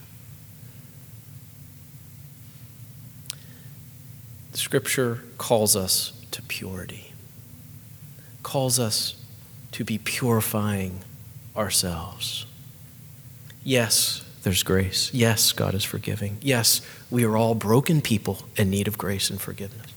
The 4.53 4.59
scripture 4.59 5.23
calls 5.37 5.77
us 5.77 6.13
to 6.31 6.41
purity, 6.41 7.13
calls 8.43 8.81
us 8.81 9.23
to 9.73 9.85
be 9.85 9.99
purifying 9.99 11.01
ourselves. 11.55 12.47
Yes, 13.63 14.25
there's 14.45 14.63
grace. 14.63 15.13
Yes, 15.13 15.53
God 15.53 15.75
is 15.75 15.85
forgiving. 15.85 16.39
Yes, 16.41 16.81
we 17.11 17.25
are 17.25 17.37
all 17.37 17.55
broken 17.55 18.01
people 18.01 18.39
in 18.57 18.71
need 18.71 18.89
of 18.89 18.97
grace 18.97 19.29
and 19.29 19.39
forgiveness. 19.39 19.93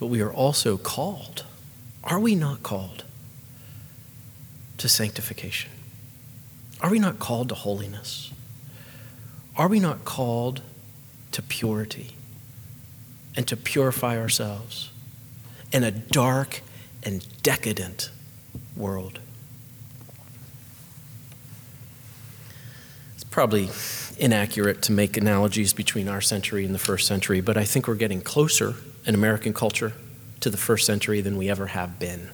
But 0.00 0.06
we 0.06 0.20
are 0.20 0.32
also 0.32 0.76
called. 0.76 1.44
Are 2.06 2.20
we 2.20 2.36
not 2.36 2.62
called 2.62 3.04
to 4.78 4.88
sanctification? 4.88 5.70
Are 6.80 6.90
we 6.90 7.00
not 7.00 7.18
called 7.18 7.48
to 7.48 7.56
holiness? 7.56 8.32
Are 9.56 9.66
we 9.66 9.80
not 9.80 10.04
called 10.04 10.62
to 11.32 11.42
purity 11.42 12.14
and 13.34 13.46
to 13.48 13.56
purify 13.56 14.18
ourselves 14.18 14.90
in 15.72 15.82
a 15.82 15.90
dark 15.90 16.60
and 17.02 17.26
decadent 17.42 18.10
world? 18.76 19.18
It's 23.14 23.24
probably 23.24 23.68
inaccurate 24.18 24.80
to 24.82 24.92
make 24.92 25.16
analogies 25.16 25.72
between 25.72 26.06
our 26.06 26.20
century 26.20 26.64
and 26.64 26.74
the 26.74 26.78
first 26.78 27.08
century, 27.08 27.40
but 27.40 27.56
I 27.56 27.64
think 27.64 27.88
we're 27.88 27.96
getting 27.96 28.20
closer 28.20 28.74
in 29.04 29.14
American 29.14 29.52
culture 29.52 29.94
to 30.46 30.50
the 30.50 30.56
first 30.56 30.86
century 30.86 31.20
than 31.20 31.36
we 31.36 31.50
ever 31.50 31.66
have 31.66 31.98
been. 31.98 32.28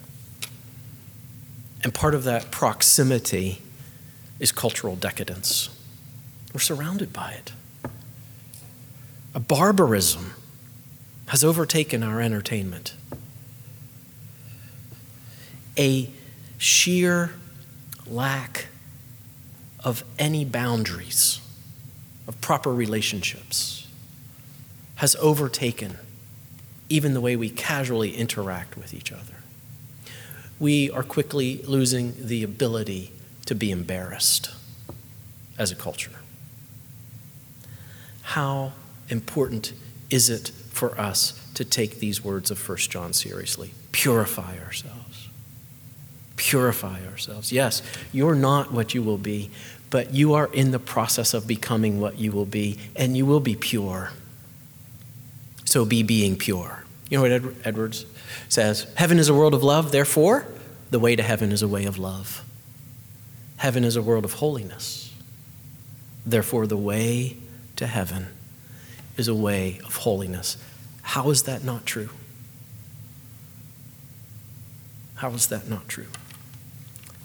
And 1.83 1.95
part 1.95 2.15
of 2.15 2.25
that 2.25 2.51
proximity 2.51 3.63
is 4.39 4.53
cultural 4.53 4.97
decadence. 4.97 5.71
We're 6.53 6.61
surrounded 6.61 7.15
by 7.15 7.33
it. 7.33 7.53
A 9.35 9.41
barbarism 9.41 10.35
has 11.29 11.43
overtaken 11.43 12.03
our 12.03 12.21
entertainment. 12.21 12.93
A 15.79 16.11
sheer 16.59 17.31
lack 18.07 18.67
of 19.83 20.05
any 20.19 20.45
boundaries, 20.45 21.41
of 22.29 22.39
proper 22.43 22.75
relationships, 22.75 23.87
has 24.97 25.17
overtaken 25.17 25.97
even 26.93 27.15
the 27.15 27.21
way 27.23 27.37
we 27.37 27.49
casually 27.49 28.15
interact 28.15 28.77
with 28.77 28.93
each 28.93 29.11
other. 29.11 29.37
We 30.61 30.91
are 30.91 31.03
quickly 31.03 31.63
losing 31.63 32.15
the 32.19 32.43
ability 32.43 33.13
to 33.47 33.55
be 33.55 33.71
embarrassed 33.71 34.51
as 35.59 35.71
a 35.73 35.75
culture. 35.75 36.13
How 38.23 38.73
important 39.09 39.73
is 40.11 40.29
it 40.29 40.51
for 40.71 40.99
us 41.01 41.51
to 41.55 41.65
take 41.65 41.99
these 41.99 42.23
words 42.23 42.51
of 42.51 42.69
1 42.69 42.77
John 42.79 43.15
seriously? 43.15 43.73
Purify 43.93 44.59
ourselves. 44.59 45.29
Purify 46.37 47.01
ourselves. 47.07 47.53
Yes, 47.53 47.83
you're 48.13 48.35
not 48.35 48.71
what 48.71 48.95
you 48.95 49.03
will 49.03 49.19
be, 49.19 49.51
but 49.89 50.13
you 50.13 50.35
are 50.35 50.51
in 50.53 50.73
the 50.73 50.79
process 50.79 51.33
of 51.33 51.47
becoming 51.47 52.01
what 52.01 52.19
you 52.19 52.33
will 52.33 52.47
be, 52.47 52.79
and 52.95 53.17
you 53.17 53.25
will 53.25 53.41
be 53.41 53.57
pure. 53.57 54.11
So 55.65 55.87
be 55.87 56.03
being 56.03 56.37
pure. 56.37 56.82
You 57.13 57.19
know 57.19 57.23
what 57.25 57.33
Ed- 57.33 57.57
Edwards 57.67 58.07
says? 58.49 58.87
Heaven 58.95 59.19
is 59.19 59.29
a 59.29 59.35
world 59.35 59.53
of 59.53 59.63
love, 59.63 59.93
therefore, 59.93 60.47
the 60.91 60.99
way 60.99 61.15
to 61.15 61.23
heaven 61.23 61.53
is 61.53 61.61
a 61.61 61.69
way 61.69 61.85
of 61.85 61.99
love. 61.99 62.43
Heaven 63.59 63.85
is 63.85 63.97
a 63.97 64.03
world 64.03 64.25
of 64.25 64.33
holiness. 64.33 65.15
Therefore, 66.25 66.67
the 66.67 66.79
way 66.79 67.37
to 67.77 67.87
heaven 67.87 68.29
is 69.19 69.29
a 69.29 69.35
way 69.35 69.79
of 69.85 69.97
holiness. 69.97 70.57
How 71.03 71.29
is 71.29 71.43
that 71.43 71.63
not 71.63 71.85
true? 71.85 72.09
How 75.17 75.33
is 75.33 75.49
that 75.49 75.69
not 75.69 75.89
true? 75.89 76.09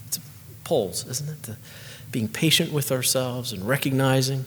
It's 0.08 0.20
poles, 0.66 1.08
isn't 1.08 1.30
it? 1.30 1.44
The, 1.44 1.56
being 2.12 2.28
patient 2.28 2.74
with 2.74 2.92
ourselves 2.92 3.54
and 3.54 3.66
recognizing. 3.66 4.44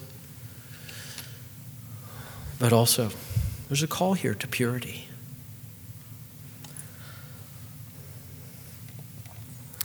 But 2.58 2.74
also, 2.74 3.08
there's 3.68 3.82
a 3.82 3.88
call 3.88 4.12
here 4.12 4.34
to 4.34 4.46
purity. 4.46 5.06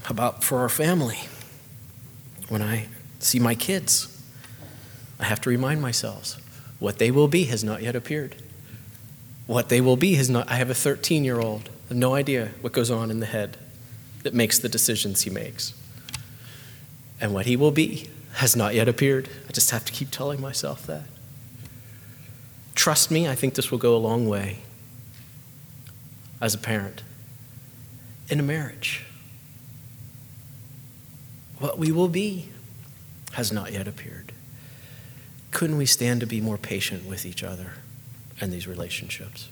About 0.09 0.43
for 0.43 0.59
our 0.59 0.69
family? 0.69 1.19
when 2.49 2.61
I 2.61 2.87
see 3.19 3.39
my 3.39 3.55
kids. 3.55 4.11
I 5.19 5.25
have 5.25 5.41
to 5.41 5.49
remind 5.49 5.81
myself 5.81 6.41
what 6.79 6.99
they 6.99 7.11
will 7.11 7.27
be 7.27 7.45
has 7.45 7.63
not 7.63 7.81
yet 7.81 7.95
appeared. 7.95 8.35
What 9.47 9.69
they 9.69 9.81
will 9.81 9.97
be 9.97 10.15
has 10.15 10.29
not. 10.29 10.49
I 10.49 10.55
have 10.55 10.69
a 10.69 10.75
13 10.75 11.23
year 11.23 11.39
old, 11.39 11.69
I 11.85 11.89
have 11.89 11.97
no 11.97 12.15
idea 12.15 12.51
what 12.61 12.73
goes 12.73 12.91
on 12.91 13.11
in 13.11 13.19
the 13.19 13.25
head 13.25 13.57
that 14.23 14.33
makes 14.33 14.59
the 14.59 14.69
decisions 14.69 15.21
he 15.21 15.29
makes. 15.29 15.73
And 17.21 17.33
what 17.33 17.45
he 17.45 17.55
will 17.55 17.71
be 17.71 18.09
has 18.33 18.55
not 18.55 18.75
yet 18.75 18.89
appeared. 18.89 19.29
I 19.47 19.53
just 19.53 19.71
have 19.71 19.85
to 19.85 19.93
keep 19.93 20.11
telling 20.11 20.41
myself 20.41 20.85
that. 20.87 21.03
Trust 22.73 23.09
me, 23.09 23.27
I 23.27 23.35
think 23.35 23.53
this 23.53 23.71
will 23.71 23.77
go 23.77 23.95
a 23.95 23.97
long 23.97 24.27
way 24.27 24.59
as 26.41 26.53
a 26.53 26.57
parent 26.57 27.03
in 28.29 28.39
a 28.39 28.43
marriage. 28.43 29.05
What 31.65 31.79
we 31.79 31.91
will 31.91 32.09
be 32.09 32.49
has 33.31 33.51
not 33.51 33.73
yet 33.73 33.87
appeared. 33.87 34.33
Couldn't 35.49 35.77
we 35.77 35.87
stand 35.87 36.19
to 36.19 36.27
be 36.27 36.39
more 36.39 36.59
patient 36.59 37.07
with 37.07 37.25
each 37.25 37.41
other 37.41 37.71
and 38.39 38.53
these 38.53 38.67
relationships? 38.67 39.49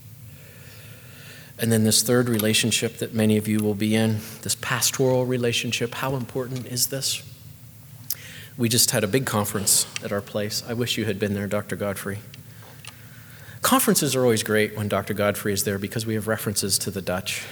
And 1.58 1.72
then 1.72 1.86
this 1.86 2.04
third 2.04 2.30
relationship 2.30 2.98
that 2.98 3.16
many 3.16 3.36
of 3.36 3.48
you 3.48 3.64
will 3.64 3.74
be 3.74 3.96
in, 3.96 4.20
this 4.44 4.54
pastoral 4.54 5.26
relationship, 5.26 5.96
how 5.96 6.16
important 6.16 6.68
is 6.68 6.86
this? 6.90 7.24
We 8.60 8.70
just 8.70 8.92
had 8.92 9.04
a 9.04 9.08
big 9.08 9.26
conference 9.26 9.88
at 10.04 10.12
our 10.12 10.22
place. 10.22 10.62
I 10.70 10.76
wish 10.76 11.00
you 11.00 11.06
had 11.06 11.18
been 11.18 11.34
there, 11.34 11.48
Dr. 11.48 11.76
Godfrey. 11.76 12.20
Conferences 13.64 14.16
are 14.16 14.22
always 14.22 14.44
great 14.44 14.78
when 14.78 14.88
Dr. 14.88 15.16
Godfrey 15.16 15.52
is 15.52 15.64
there 15.64 15.80
because 15.80 16.06
we 16.06 16.14
have 16.14 16.28
references 16.28 16.78
to 16.78 16.92
the 16.92 17.02
Dutch 17.02 17.44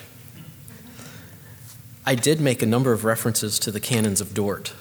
I 2.06 2.16
did 2.16 2.42
make 2.42 2.64
a 2.64 2.66
number 2.66 2.94
of 2.94 3.06
references 3.06 3.60
to 3.60 3.72
the 3.72 3.80
canons 3.80 4.22
of 4.22 4.34
Dort 4.34 4.74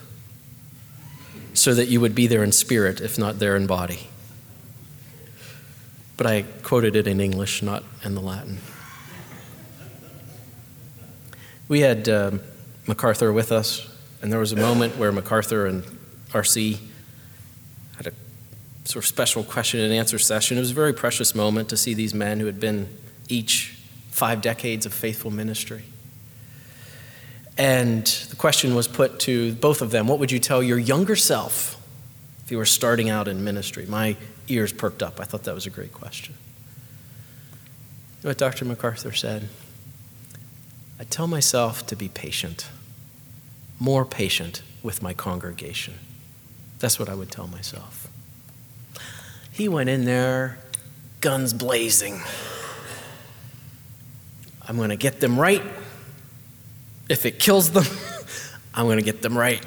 so 1.53 1.75
that 1.75 1.89
you 1.89 2.01
would 2.01 2.15
be 2.15 2.27
there 2.27 2.43
in 2.43 2.53
spirit, 2.53 3.01
if 3.01 3.19
not 3.19 3.39
there 3.39 3.57
in 3.57 3.67
body. 3.67 4.09
But 6.17 6.27
I 6.27 6.43
quoted 6.63 6.97
it 6.97 7.07
in 7.07 7.21
English, 7.21 7.63
not 7.63 7.85
in 8.05 8.15
the 8.15 8.23
Latin. 8.23 8.59
We 11.69 11.81
had 11.81 12.09
uh, 12.09 12.33
MacArthur 12.87 13.33
with 13.33 13.53
us, 13.53 13.89
and 14.23 14.33
there 14.33 14.41
was 14.41 14.53
a 14.53 14.57
moment 14.57 14.97
where 14.97 15.13
MacArthur 15.13 15.67
and 15.67 15.85
RC 16.31 16.79
had 17.97 18.07
a 18.07 18.13
sort 18.85 19.05
of 19.05 19.09
special 19.09 19.45
question 19.45 19.81
and 19.81 19.93
answer 19.93 20.19
session. 20.19 20.57
It 20.57 20.61
was 20.61 20.71
a 20.71 20.75
very 20.75 20.95
precious 20.95 21.35
moment 21.35 21.69
to 21.69 21.77
see 21.77 21.93
these 21.93 22.15
men 22.15 22.41
who 22.41 22.47
had 22.47 22.61
been 22.61 22.89
each 23.29 23.79
five 24.11 24.41
decades 24.41 24.87
of 24.87 24.95
faithful 24.95 25.31
ministry 25.31 25.85
and 27.59 28.07
the 28.07 28.37
question 28.37 28.75
was 28.75 28.89
put 28.89 29.21
to 29.21 29.55
both 29.55 29.83
of 29.83 29.91
them 29.91 30.07
What 30.07 30.19
would 30.19 30.33
you 30.33 30.39
tell 30.39 30.63
your 30.63 30.79
younger 30.79 31.17
self 31.17 31.77
if 32.45 32.51
you 32.51 32.59
were 32.59 32.65
starting 32.65 33.11
out 33.11 33.29
in 33.29 33.45
ministry? 33.45 33.87
My 33.87 34.17
ears 34.49 34.73
perked 34.73 35.03
up. 35.03 35.21
I 35.21 35.25
thought 35.25 35.45
that 35.45 35.55
was 35.55 35.67
a 35.67 35.71
great 35.71 35.93
question. 35.93 36.35
What 38.23 38.39
Dr. 38.39 38.65
MacArthur 38.65 39.13
said? 39.13 39.49
I 40.99 41.05
tell 41.05 41.27
myself 41.27 41.87
to 41.87 41.97
be 41.97 42.09
patient, 42.09 42.69
more 43.79 44.05
patient 44.05 44.63
with 44.83 45.03
my 45.03 45.15
congregation. 45.15 45.95
That's 46.79 46.99
what 46.99 47.09
I 47.09 47.15
would 47.15 47.31
tell 47.31 47.47
myself. 47.47 48.09
He 49.51 49.69
went 49.69 49.89
in 49.89 50.05
there, 50.05 50.59
guns 51.21 51.53
blazing. 51.55 52.21
I'm 54.67 54.77
going 54.77 54.91
to 54.91 54.97
get 54.97 55.21
them 55.21 55.39
right 55.39 55.63
if 57.11 57.27
it 57.27 57.41
kills 57.41 57.73
them, 57.73 57.85
I'm 58.75 58.87
going 58.87 58.99
to 58.99 59.05
get 59.05 59.21
them 59.21 59.37
right. 59.37 59.61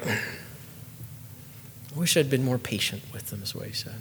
I 1.94 1.98
wish 1.98 2.16
I'd 2.16 2.30
been 2.30 2.42
more 2.42 2.58
patient 2.58 3.02
with 3.12 3.28
them, 3.28 3.42
is 3.42 3.54
what 3.54 3.66
he 3.66 3.72
said. 3.72 4.00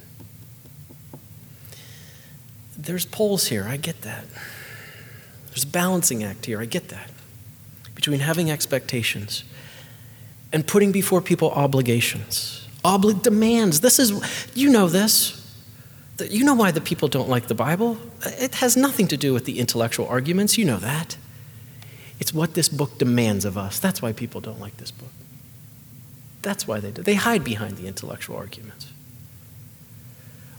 There's 2.75 3.05
poles 3.05 3.47
here, 3.49 3.65
I 3.67 3.77
get 3.77 4.01
that. 4.01 4.25
There's 5.49 5.65
a 5.65 5.67
balancing 5.67 6.23
act 6.23 6.45
here, 6.45 6.59
I 6.61 6.65
get 6.65 6.87
that, 6.87 7.11
between 7.93 8.21
having 8.21 8.49
expectations 8.49 9.43
and 10.53 10.65
putting 10.65 10.91
before 10.91 11.21
people 11.21 11.51
obligations, 11.51 12.67
obli- 12.85 13.21
demands. 13.21 13.81
This 13.81 13.99
is, 13.99 14.11
you 14.55 14.69
know 14.69 14.87
this. 14.87 15.39
You 16.29 16.45
know 16.45 16.53
why 16.53 16.71
the 16.71 16.81
people 16.81 17.07
don't 17.09 17.27
like 17.27 17.47
the 17.47 17.55
Bible? 17.55 17.97
It 18.23 18.55
has 18.55 18.77
nothing 18.77 19.07
to 19.09 19.17
do 19.17 19.33
with 19.33 19.45
the 19.45 19.59
intellectual 19.59 20.07
arguments. 20.07 20.57
You 20.57 20.65
know 20.65 20.77
that. 20.77 21.17
It's 22.23 22.33
what 22.33 22.53
this 22.53 22.69
book 22.69 22.97
demands 22.99 23.43
of 23.43 23.57
us. 23.57 23.79
That's 23.79 24.01
why 24.01 24.13
people 24.13 24.39
don't 24.39 24.61
like 24.61 24.77
this 24.77 24.91
book. 24.91 25.09
That's 26.41 26.65
why 26.65 26.79
they 26.79 26.89
do. 26.89 27.03
They 27.03 27.15
hide 27.15 27.43
behind 27.43 27.75
the 27.75 27.85
intellectual 27.85 28.37
arguments. 28.37 28.87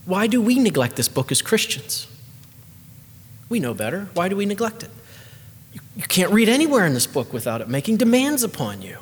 Why 0.05 0.27
do 0.27 0.43
we 0.43 0.59
neglect 0.59 0.95
this 0.95 1.07
book 1.07 1.31
as 1.31 1.41
Christians? 1.41 2.05
We 3.49 3.59
know 3.59 3.73
better. 3.73 4.09
Why 4.13 4.29
do 4.29 4.35
we 4.35 4.45
neglect 4.45 4.83
it? 4.83 4.91
You, 5.73 5.81
you 5.97 6.03
can't 6.03 6.31
read 6.31 6.49
anywhere 6.49 6.85
in 6.85 6.93
this 6.93 7.07
book 7.07 7.33
without 7.33 7.61
it 7.61 7.67
making 7.67 7.97
demands 7.97 8.43
upon 8.43 8.83
you. 8.83 8.99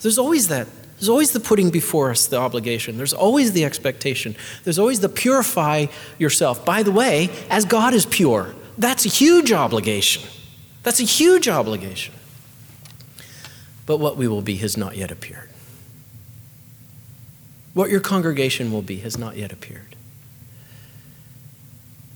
There's 0.00 0.18
always 0.18 0.48
that. 0.48 0.66
There's 0.98 1.08
always 1.08 1.30
the 1.30 1.38
putting 1.38 1.70
before 1.70 2.10
us 2.10 2.26
the 2.26 2.38
obligation. 2.38 2.96
There's 2.96 3.14
always 3.14 3.52
the 3.52 3.64
expectation. 3.64 4.34
There's 4.64 4.80
always 4.80 4.98
the 4.98 5.08
purify 5.08 5.86
yourself. 6.18 6.64
By 6.64 6.82
the 6.82 6.90
way, 6.90 7.30
as 7.48 7.64
God 7.64 7.94
is 7.94 8.04
pure, 8.04 8.52
that's 8.76 9.06
a 9.06 9.08
huge 9.08 9.52
obligation. 9.52 10.28
That's 10.82 11.00
a 11.00 11.04
huge 11.04 11.48
obligation. 11.48 12.14
But 13.86 13.98
what 13.98 14.16
we 14.16 14.28
will 14.28 14.42
be 14.42 14.56
has 14.56 14.76
not 14.76 14.96
yet 14.96 15.10
appeared. 15.10 15.48
What 17.74 17.90
your 17.90 18.00
congregation 18.00 18.70
will 18.70 18.82
be 18.82 18.98
has 18.98 19.16
not 19.16 19.36
yet 19.36 19.52
appeared. 19.52 19.96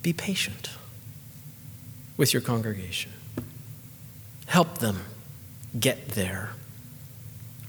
Be 0.02 0.12
patient 0.12 0.70
with 2.16 2.32
your 2.32 2.42
congregation. 2.42 3.12
Help 4.46 4.78
them 4.78 5.00
get 5.78 6.10
there 6.10 6.50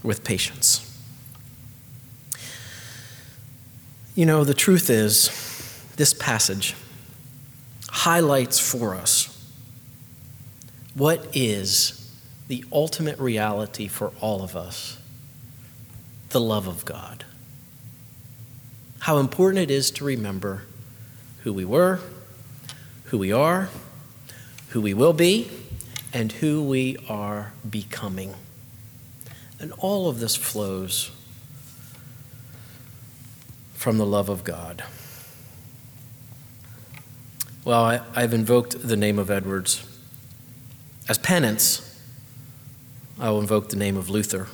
with 0.02 0.24
patience. 0.24 0.84
You 4.14 4.26
know, 4.26 4.44
the 4.44 4.54
truth 4.54 4.90
is, 4.90 5.30
this 5.96 6.14
passage 6.14 6.74
highlights 7.88 8.58
for 8.58 8.94
us 8.94 9.27
what 10.94 11.26
is 11.34 12.12
the 12.48 12.64
ultimate 12.72 13.18
reality 13.18 13.88
for 13.88 14.12
all 14.20 14.42
of 14.42 14.56
us 14.56 14.98
the 16.30 16.40
love 16.40 16.66
of 16.66 16.84
God. 16.84 17.24
How 19.00 19.18
important 19.18 19.62
it 19.62 19.70
is 19.70 19.90
to 19.92 20.04
remember 20.04 20.64
who 21.42 21.52
we 21.52 21.64
were, 21.64 22.00
who 23.04 23.18
we 23.18 23.32
are, 23.32 23.70
who 24.70 24.80
we 24.80 24.92
will 24.92 25.14
be, 25.14 25.50
and 26.12 26.32
who 26.32 26.62
we 26.62 26.96
are 27.08 27.52
becoming. 27.68 28.34
And 29.58 29.72
all 29.78 30.08
of 30.08 30.20
this 30.20 30.36
flows 30.36 31.10
from 33.74 33.98
the 33.98 34.06
love 34.06 34.28
of 34.28 34.44
God. 34.44 34.84
Well, 37.64 37.84
I, 37.84 38.20
have 38.20 38.34
invoked 38.34 38.86
the 38.86 38.96
name 38.96 39.18
of 39.18 39.30
Edwards. 39.30 39.87
As 41.08 41.16
penance, 41.16 41.98
I 43.18 43.30
will 43.30 43.40
invoke 43.40 43.70
the 43.70 43.76
name 43.76 43.96
of 43.96 44.10
Luther. 44.10 44.48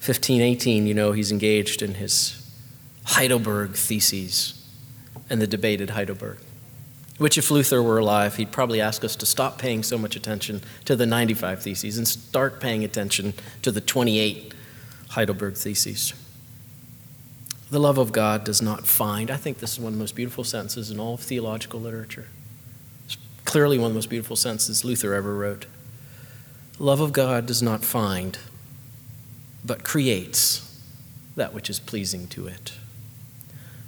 1518, 0.00 0.86
you 0.86 0.94
know, 0.94 1.12
he's 1.12 1.30
engaged 1.30 1.82
in 1.82 1.94
his 1.94 2.34
Heidelberg 3.04 3.74
theses 3.74 4.66
and 5.30 5.40
the 5.40 5.46
debate 5.46 5.80
at 5.80 5.90
Heidelberg. 5.90 6.38
Which, 7.18 7.38
if 7.38 7.50
Luther 7.50 7.82
were 7.82 7.98
alive, 7.98 8.36
he'd 8.36 8.52
probably 8.52 8.80
ask 8.80 9.04
us 9.04 9.16
to 9.16 9.26
stop 9.26 9.58
paying 9.58 9.82
so 9.82 9.98
much 9.98 10.16
attention 10.16 10.62
to 10.84 10.96
the 10.96 11.06
95 11.06 11.62
Theses 11.62 11.98
and 11.98 12.06
start 12.06 12.60
paying 12.60 12.84
attention 12.84 13.34
to 13.62 13.70
the 13.70 13.80
28 13.80 14.54
Heidelberg 15.10 15.54
Theses. 15.54 16.14
The 17.70 17.80
love 17.80 17.98
of 17.98 18.12
God 18.12 18.44
does 18.44 18.62
not 18.62 18.86
find, 18.86 19.30
I 19.30 19.36
think 19.36 19.58
this 19.58 19.74
is 19.74 19.80
one 19.80 19.88
of 19.88 19.94
the 19.94 20.00
most 20.00 20.14
beautiful 20.14 20.44
sentences 20.44 20.90
in 20.90 20.98
all 20.98 21.14
of 21.14 21.20
theological 21.20 21.80
literature. 21.80 22.28
Clearly 23.48 23.78
one 23.78 23.86
of 23.86 23.92
the 23.92 23.96
most 23.96 24.10
beautiful 24.10 24.36
sentences 24.36 24.84
Luther 24.84 25.14
ever 25.14 25.34
wrote. 25.34 25.64
Love 26.78 27.00
of 27.00 27.14
God 27.14 27.46
does 27.46 27.62
not 27.62 27.82
find, 27.82 28.38
but 29.64 29.84
creates 29.84 30.82
that 31.34 31.54
which 31.54 31.70
is 31.70 31.80
pleasing 31.80 32.26
to 32.26 32.46
it. 32.46 32.74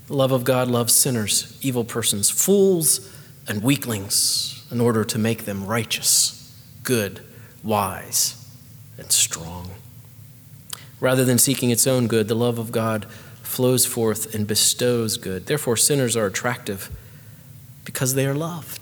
The 0.06 0.14
love 0.14 0.32
of 0.32 0.44
God 0.44 0.68
loves 0.68 0.94
sinners, 0.94 1.58
evil 1.60 1.84
persons, 1.84 2.30
fools, 2.30 3.14
and 3.46 3.62
weaklings 3.62 4.66
in 4.70 4.80
order 4.80 5.04
to 5.04 5.18
make 5.18 5.44
them 5.44 5.66
righteous, 5.66 6.58
good, 6.82 7.20
wise, 7.62 8.42
and 8.96 9.12
strong. 9.12 9.72
Rather 11.00 11.26
than 11.26 11.36
seeking 11.36 11.68
its 11.68 11.86
own 11.86 12.06
good, 12.06 12.28
the 12.28 12.34
love 12.34 12.58
of 12.58 12.72
God 12.72 13.04
flows 13.42 13.84
forth 13.84 14.34
and 14.34 14.46
bestows 14.46 15.18
good. 15.18 15.44
Therefore, 15.44 15.76
sinners 15.76 16.16
are 16.16 16.24
attractive 16.24 16.88
because 17.84 18.14
they 18.14 18.24
are 18.24 18.32
loved. 18.34 18.79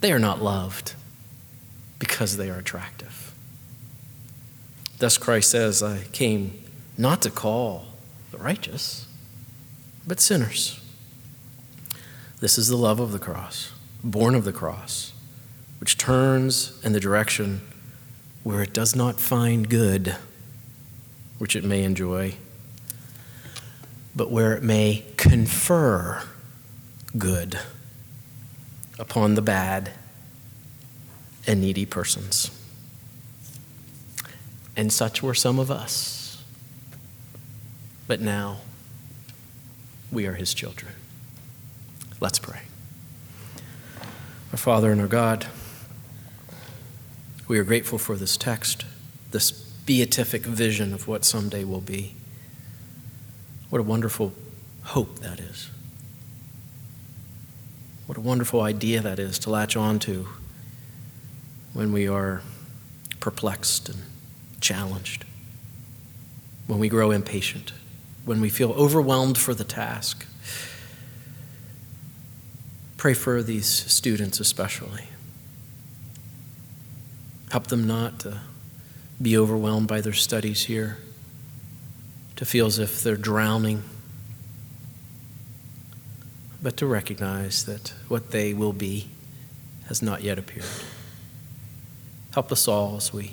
They 0.00 0.12
are 0.12 0.18
not 0.18 0.42
loved 0.42 0.94
because 1.98 2.36
they 2.36 2.50
are 2.50 2.58
attractive. 2.58 3.32
Thus, 4.98 5.18
Christ 5.18 5.50
says, 5.50 5.82
I 5.82 6.04
came 6.12 6.62
not 6.96 7.22
to 7.22 7.30
call 7.30 7.86
the 8.30 8.38
righteous, 8.38 9.06
but 10.06 10.20
sinners. 10.20 10.80
This 12.40 12.58
is 12.58 12.68
the 12.68 12.76
love 12.76 13.00
of 13.00 13.12
the 13.12 13.18
cross, 13.18 13.72
born 14.02 14.34
of 14.34 14.44
the 14.44 14.52
cross, 14.52 15.12
which 15.80 15.98
turns 15.98 16.80
in 16.84 16.92
the 16.92 17.00
direction 17.00 17.60
where 18.44 18.62
it 18.62 18.72
does 18.72 18.94
not 18.94 19.20
find 19.20 19.68
good, 19.68 20.16
which 21.38 21.56
it 21.56 21.64
may 21.64 21.82
enjoy, 21.82 22.34
but 24.14 24.30
where 24.30 24.54
it 24.54 24.62
may 24.62 25.04
confer 25.16 26.22
good 27.16 27.58
upon 28.98 29.34
the 29.34 29.42
bad 29.42 29.92
and 31.46 31.60
needy 31.60 31.86
persons. 31.86 32.50
And 34.76 34.92
such 34.92 35.22
were 35.22 35.34
some 35.34 35.58
of 35.58 35.70
us. 35.70 36.42
But 38.06 38.20
now 38.20 38.58
we 40.10 40.26
are 40.26 40.34
his 40.34 40.54
children. 40.54 40.92
Let's 42.20 42.38
pray. 42.38 42.62
Our 44.52 44.58
Father 44.58 44.90
and 44.90 45.00
our 45.00 45.06
God, 45.06 45.46
we 47.46 47.58
are 47.58 47.64
grateful 47.64 47.98
for 47.98 48.16
this 48.16 48.36
text, 48.36 48.84
this 49.30 49.50
beatific 49.50 50.42
vision 50.42 50.92
of 50.92 51.06
what 51.06 51.24
someday 51.24 51.64
will 51.64 51.80
be. 51.80 52.14
What 53.70 53.80
a 53.80 53.82
wonderful 53.82 54.32
hope 54.84 55.18
that 55.20 55.38
is. 55.38 55.70
What 58.08 58.16
a 58.16 58.22
wonderful 58.22 58.62
idea 58.62 59.02
that 59.02 59.18
is 59.18 59.38
to 59.40 59.50
latch 59.50 59.76
on 59.76 59.98
to 59.98 60.28
when 61.74 61.92
we 61.92 62.08
are 62.08 62.40
perplexed 63.20 63.90
and 63.90 63.98
challenged, 64.62 65.26
when 66.66 66.78
we 66.78 66.88
grow 66.88 67.10
impatient, 67.10 67.74
when 68.24 68.40
we 68.40 68.48
feel 68.48 68.72
overwhelmed 68.72 69.36
for 69.36 69.52
the 69.52 69.62
task. 69.62 70.24
Pray 72.96 73.12
for 73.12 73.42
these 73.42 73.68
students 73.68 74.40
especially. 74.40 75.04
Help 77.50 77.66
them 77.66 77.86
not 77.86 78.20
to 78.20 78.40
be 79.20 79.36
overwhelmed 79.36 79.86
by 79.86 80.00
their 80.00 80.14
studies 80.14 80.64
here, 80.64 80.96
to 82.36 82.46
feel 82.46 82.64
as 82.64 82.78
if 82.78 83.02
they're 83.02 83.16
drowning, 83.16 83.82
but 86.62 86.76
to 86.76 86.86
recognize 86.86 87.64
that 87.64 87.92
what 88.08 88.30
they 88.30 88.52
will 88.52 88.72
be 88.72 89.08
has 89.86 90.02
not 90.02 90.22
yet 90.22 90.38
appeared. 90.38 90.66
Help 92.32 92.52
us 92.52 92.68
all 92.68 92.96
as 92.96 93.12
we 93.12 93.32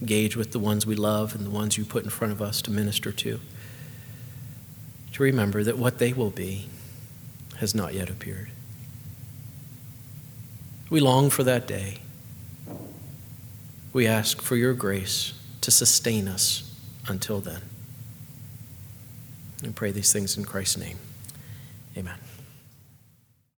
engage 0.00 0.36
with 0.36 0.52
the 0.52 0.58
ones 0.58 0.86
we 0.86 0.94
love 0.94 1.34
and 1.34 1.46
the 1.46 1.50
ones 1.50 1.78
you 1.78 1.84
put 1.84 2.04
in 2.04 2.10
front 2.10 2.32
of 2.32 2.42
us 2.42 2.60
to 2.62 2.70
minister 2.70 3.10
to, 3.12 3.40
to 5.12 5.22
remember 5.22 5.62
that 5.62 5.78
what 5.78 5.98
they 5.98 6.12
will 6.12 6.30
be 6.30 6.68
has 7.58 7.74
not 7.74 7.94
yet 7.94 8.10
appeared. 8.10 8.50
We 10.90 11.00
long 11.00 11.30
for 11.30 11.42
that 11.44 11.66
day. 11.66 11.98
We 13.92 14.06
ask 14.06 14.42
for 14.42 14.56
your 14.56 14.74
grace 14.74 15.32
to 15.60 15.70
sustain 15.70 16.28
us 16.28 16.70
until 17.06 17.40
then. 17.40 17.62
And 19.62 19.74
pray 19.74 19.92
these 19.92 20.12
things 20.12 20.36
in 20.36 20.44
Christ's 20.44 20.76
name. 20.76 20.98
Amen. 21.96 22.18